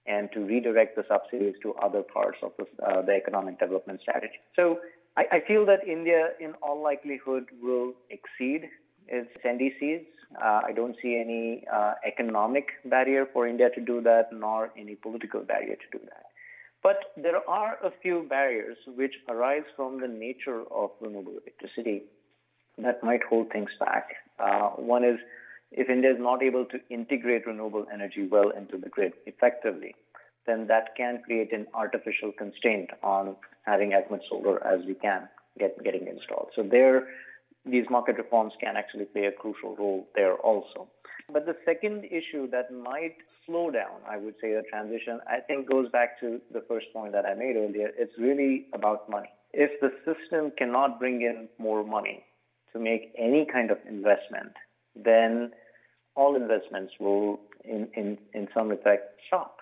and 0.06 0.30
to 0.34 0.42
redirect 0.42 0.96
the 0.96 1.04
subsidies 1.08 1.56
to 1.62 1.74
other 1.76 2.02
parts 2.02 2.38
of 2.44 2.52
the, 2.58 2.66
uh, 2.84 3.02
the 3.02 3.14
economic 3.14 3.60
development 3.60 4.02
strategy. 4.02 4.40
So 4.56 4.80
I, 5.20 5.38
I 5.38 5.40
feel 5.46 5.66
that 5.66 5.86
India, 5.86 6.30
in 6.40 6.54
all 6.62 6.82
likelihood, 6.82 7.46
will 7.62 7.94
exceed 8.10 8.70
its 9.08 9.30
NDCs. 9.46 10.06
Uh, 10.42 10.62
I 10.68 10.72
don't 10.74 10.96
see 11.02 11.20
any 11.20 11.66
uh, 11.74 11.96
economic 12.08 12.68
barrier 12.86 13.28
for 13.34 13.48
India 13.48 13.70
to 13.76 13.82
do 13.82 14.02
that, 14.02 14.30
nor 14.32 14.72
any 14.78 14.96
political 14.96 15.42
barrier 15.42 15.76
to 15.76 15.98
do 15.98 16.06
that. 16.06 16.26
But 16.82 17.12
there 17.18 17.42
are 17.50 17.78
a 17.84 17.92
few 18.02 18.28
barriers 18.30 18.78
which 18.96 19.16
arise 19.28 19.64
from 19.76 20.00
the 20.00 20.08
nature 20.08 20.64
of 20.72 20.92
renewable 21.02 21.34
electricity 21.44 22.04
that 22.78 23.04
might 23.04 23.24
hold 23.30 23.52
things 23.52 23.72
back. 23.78 24.12
Uh, 24.40 24.70
one 24.70 25.04
is 25.04 25.20
if 25.72 25.90
India 25.90 26.12
is 26.12 26.20
not 26.20 26.42
able 26.42 26.66
to 26.66 26.80
integrate 26.90 27.46
renewable 27.46 27.86
energy 27.94 28.26
well 28.26 28.52
into 28.52 28.78
the 28.78 28.88
grid 28.88 29.12
effectively, 29.26 29.96
then 30.48 30.68
that 30.68 30.96
can 30.96 31.22
create 31.26 31.52
an 31.52 31.68
artificial 31.74 32.32
constraint 32.32 32.90
on 33.04 33.36
having 33.64 33.94
as 33.94 34.04
much 34.10 34.22
solar 34.30 34.66
as 34.66 34.86
we 34.86 34.94
can 34.96 35.28
get 35.58 35.82
getting 35.84 36.08
installed. 36.08 36.50
So 36.56 36.64
there, 36.64 37.08
these 37.66 37.86
market 37.90 38.18
reforms 38.18 38.54
can 38.60 38.78
actually 38.78 39.06
play 39.06 39.26
a 39.26 39.32
crucial 39.32 39.76
role 39.76 40.08
there 40.16 40.36
also. 40.36 40.88
But 41.32 41.46
the 41.46 41.56
second 41.66 42.06
issue 42.06 42.50
that 42.50 42.74
might 42.74 43.16
slow 43.46 43.70
down, 43.72 44.02
I 44.08 44.18
would 44.18 44.36
say, 44.42 44.54
the 44.54 44.64
transition, 44.70 45.20
I 45.28 45.40
think 45.40 45.70
goes 45.70 45.90
back 45.90 46.20
to 46.22 46.40
the 46.52 46.64
first 46.68 46.88
point 46.94 47.12
that 47.14 47.26
I 47.26 47.34
made 47.34 47.56
earlier. 47.56 47.90
It's 47.98 48.14
really 48.18 48.68
about 48.74 49.10
money. 49.10 49.30
If 49.54 49.80
the 49.82 49.92
system 50.06 50.52
cannot 50.58 51.00
bring 51.00 51.22
in 51.22 51.48
more 51.58 51.84
money 51.84 52.24
to 52.74 52.80
make 52.80 53.14
any 53.18 53.46
kind 53.52 53.72
of 53.72 53.78
investment, 53.88 54.54
then 54.96 55.52
all 56.16 56.36
investments 56.36 56.94
will, 57.00 57.40
in, 57.64 57.88
in, 57.96 58.18
in 58.34 58.48
some 58.54 58.70
respect, 58.70 59.20
stop. 59.28 59.59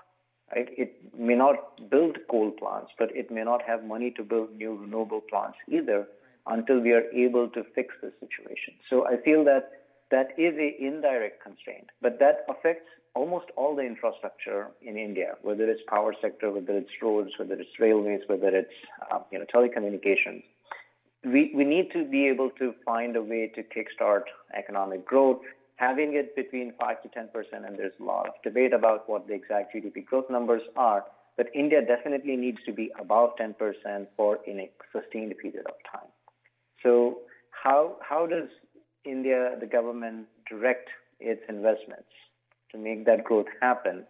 Right? 0.55 0.69
It 0.77 0.95
may 1.17 1.35
not 1.35 1.89
build 1.89 2.17
coal 2.31 2.51
plants, 2.51 2.91
but 2.97 3.15
it 3.15 3.29
may 3.29 3.43
not 3.43 3.61
have 3.63 3.83
money 3.83 4.11
to 4.11 4.23
build 4.23 4.55
new 4.55 4.75
renewable 4.75 5.21
plants 5.21 5.57
either 5.69 6.07
until 6.45 6.79
we 6.79 6.93
are 6.93 7.03
able 7.13 7.49
to 7.49 7.63
fix 7.75 7.93
the 8.01 8.13
situation. 8.19 8.73
So 8.89 9.05
I 9.05 9.17
feel 9.17 9.43
that 9.43 9.71
that 10.09 10.29
is 10.37 10.55
an 10.57 10.73
indirect 10.79 11.43
constraint, 11.43 11.87
but 12.01 12.19
that 12.19 12.45
affects 12.47 12.87
almost 13.13 13.47
all 13.57 13.75
the 13.75 13.81
infrastructure 13.81 14.67
in 14.81 14.95
India, 14.95 15.33
whether 15.41 15.69
it's 15.69 15.81
power 15.87 16.13
sector, 16.21 16.51
whether 16.51 16.77
it's 16.77 16.91
roads, 17.01 17.31
whether 17.37 17.55
it's 17.55 17.79
railways, 17.79 18.21
whether 18.27 18.49
it's 18.49 18.77
uh, 19.11 19.19
you 19.31 19.39
know 19.39 19.45
telecommunications. 19.53 20.43
We, 21.25 21.51
we 21.53 21.65
need 21.65 21.91
to 21.91 22.05
be 22.05 22.27
able 22.27 22.51
to 22.51 22.73
find 22.85 23.15
a 23.15 23.21
way 23.21 23.51
to 23.55 23.63
kickstart 23.63 24.25
economic 24.55 25.05
growth 25.05 25.41
having 25.77 26.15
it 26.15 26.35
between 26.35 26.73
5 26.79 27.01
to 27.03 27.09
10 27.09 27.29
percent, 27.33 27.65
and 27.65 27.77
there's 27.77 27.93
a 27.99 28.03
lot 28.03 28.27
of 28.27 28.33
debate 28.43 28.73
about 28.73 29.09
what 29.09 29.27
the 29.27 29.33
exact 29.33 29.73
GDP 29.73 30.05
growth 30.05 30.29
numbers 30.29 30.61
are, 30.75 31.05
but 31.37 31.47
India 31.55 31.81
definitely 31.85 32.35
needs 32.35 32.57
to 32.65 32.73
be 32.73 32.91
above 32.99 33.31
10 33.37 33.55
percent 33.55 34.09
for 34.17 34.39
in 34.45 34.59
a 34.59 34.69
sustained 34.91 35.33
period 35.41 35.65
of 35.65 35.75
time. 35.91 36.09
So 36.83 37.19
how 37.51 37.95
how 38.07 38.25
does 38.27 38.49
India, 39.05 39.55
the 39.59 39.65
government, 39.65 40.27
direct 40.49 40.89
its 41.19 41.41
investments 41.47 42.09
to 42.71 42.77
make 42.77 43.05
that 43.05 43.23
growth 43.23 43.47
happen, 43.61 44.03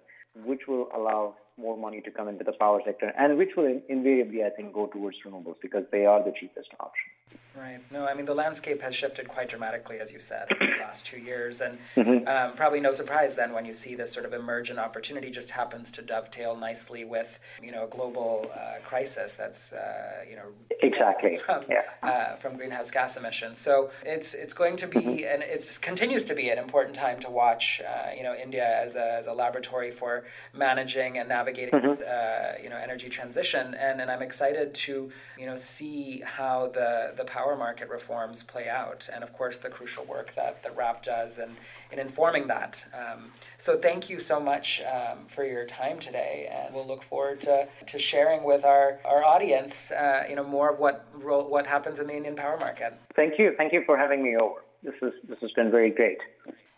which 0.44 0.62
will 0.68 0.90
allow 0.96 1.36
more 1.58 1.78
money 1.78 2.02
to 2.02 2.12
come 2.12 2.28
into 2.28 2.44
the 2.44 2.54
power 2.54 2.82
sector, 2.86 3.12
and 3.18 3.38
which 3.38 3.52
will 3.58 3.82
invariably, 3.90 4.44
I 4.44 4.50
think, 4.50 4.74
go 4.74 4.88
towards 4.88 5.18
renewables 5.26 5.56
because 5.62 5.84
they 5.92 6.06
are 6.06 6.24
the 6.24 6.34
cheapest 6.40 6.70
option. 6.80 7.40
Right. 7.58 7.80
No, 7.92 8.06
I 8.06 8.14
mean, 8.14 8.26
the 8.26 8.36
landscape 8.36 8.82
has 8.84 8.96
shifted 8.96 9.28
quite 9.28 9.50
dramatically, 9.50 10.00
as 10.00 10.12
you 10.12 10.20
said, 10.20 10.48
in 10.52 10.68
the 10.68 10.86
last 10.86 11.06
two 11.06 11.18
years. 11.18 11.62
And 11.62 11.80
mm-hmm. 11.96 12.28
um, 12.28 12.54
probably 12.56 12.80
no 12.80 12.94
surprise 12.94 13.36
then 13.36 13.52
when 13.52 13.66
you 13.66 13.74
see 13.74 13.96
this 13.96 14.12
sort 14.12 14.26
of 14.26 14.34
emergent 14.34 14.78
opportunity 14.78 15.32
just 15.32 15.50
happens 15.50 15.90
to 15.92 16.04
dovetail 16.04 16.56
nicely 16.56 17.04
with, 17.04 17.40
you 17.62 17.72
know, 17.72 17.86
a 17.86 17.88
global 17.88 18.52
uh, 18.54 18.76
crisis 18.84 19.34
that's, 19.34 19.74
uh, 19.74 20.24
you 20.30 20.36
know, 20.36 20.46
exactly 20.82 21.38
from, 21.46 21.64
yeah. 21.68 21.82
uh, 22.04 22.36
from 22.36 22.58
greenhouse 22.58 22.92
gas 22.92 23.18
emissions. 23.18 23.58
So 23.58 23.90
it's 24.06 24.36
it's 24.36 24.54
going 24.54 24.76
to 24.78 24.88
be, 24.88 25.00
mm-hmm. 25.00 25.34
and 25.34 25.42
it 25.42 25.80
continues 25.82 26.26
to 26.26 26.36
be 26.36 26.50
an 26.50 26.60
important 26.60 26.96
time 26.96 27.20
to 27.22 27.30
watch, 27.30 27.82
uh, 27.82 28.12
you 28.16 28.24
know, 28.24 28.36
India 28.36 28.68
as 28.84 28.96
a, 28.96 29.14
as 29.14 29.26
a 29.26 29.34
laboratory 29.34 29.90
for 29.90 30.26
managing 30.54 31.18
and 31.18 31.28
navigating 31.28 31.74
mm-hmm. 31.74 31.88
this, 31.88 32.02
uh, 32.02 32.58
you 32.62 32.70
know, 32.70 32.78
energy 32.78 33.10
transition. 33.10 33.74
And, 33.74 34.00
and 34.00 34.12
I'm 34.12 34.22
excited 34.22 34.76
to, 34.76 35.12
you 35.40 35.46
know, 35.48 35.56
see 35.56 36.22
how 36.24 36.68
the, 36.74 37.14
the 37.16 37.26
power 37.26 37.47
market 37.56 37.90
reforms 37.90 38.44
play 38.44 38.68
out, 38.68 39.08
and 39.14 39.24
of 39.24 39.34
course 39.34 39.58
the 39.58 39.70
crucial 39.70 40.04
work 40.06 40.34
that 40.36 40.64
the 40.64 40.72
RAP 40.72 41.04
does 41.04 41.40
in, 41.40 41.56
in 41.92 42.00
informing 42.00 42.48
that. 42.48 42.86
Um, 42.94 43.32
so 43.58 43.78
thank 43.78 44.10
you 44.10 44.20
so 44.20 44.40
much 44.40 44.82
um, 44.82 45.26
for 45.28 45.46
your 45.46 45.66
time 45.66 46.00
today, 46.00 46.50
and 46.52 46.74
we'll 46.74 46.88
look 46.88 47.04
forward 47.04 47.42
to, 47.42 47.68
to 47.86 48.00
sharing 48.00 48.44
with 48.44 48.66
our, 48.66 49.00
our 49.06 49.24
audience, 49.24 49.92
uh, 49.92 50.26
you 50.30 50.36
know, 50.36 50.44
more 50.44 50.72
of 50.72 50.80
what 50.80 51.06
what 51.18 51.68
happens 51.68 52.00
in 52.00 52.08
the 52.08 52.16
Indian 52.16 52.36
power 52.36 52.58
market. 52.60 52.94
Thank 53.16 53.40
you, 53.40 53.54
thank 53.58 53.74
you 53.74 53.84
for 53.86 53.98
having 53.98 54.24
me 54.24 54.36
over. 54.36 54.64
This 54.84 54.96
is 55.02 55.14
this 55.28 55.38
has 55.42 55.52
been 55.52 55.72
very 55.72 55.92
great. 55.92 56.20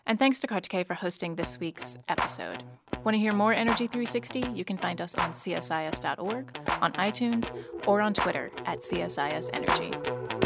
And 0.06 0.18
thanks 0.18 0.40
to 0.40 0.48
Kartikeya 0.48 0.86
for 0.86 0.94
hosting 0.94 1.36
this 1.36 1.60
week's 1.60 1.96
episode. 2.08 2.64
Want 3.04 3.14
to 3.14 3.18
hear 3.18 3.32
more 3.32 3.52
Energy 3.52 3.86
360? 3.86 4.40
You 4.54 4.64
can 4.64 4.76
find 4.76 5.00
us 5.00 5.14
on 5.14 5.32
csis.org, 5.32 6.58
on 6.80 6.92
iTunes, 6.94 7.50
or 7.86 8.00
on 8.00 8.12
Twitter 8.12 8.50
at 8.66 8.80
CSIS 8.80 9.50
Energy. 9.52 10.39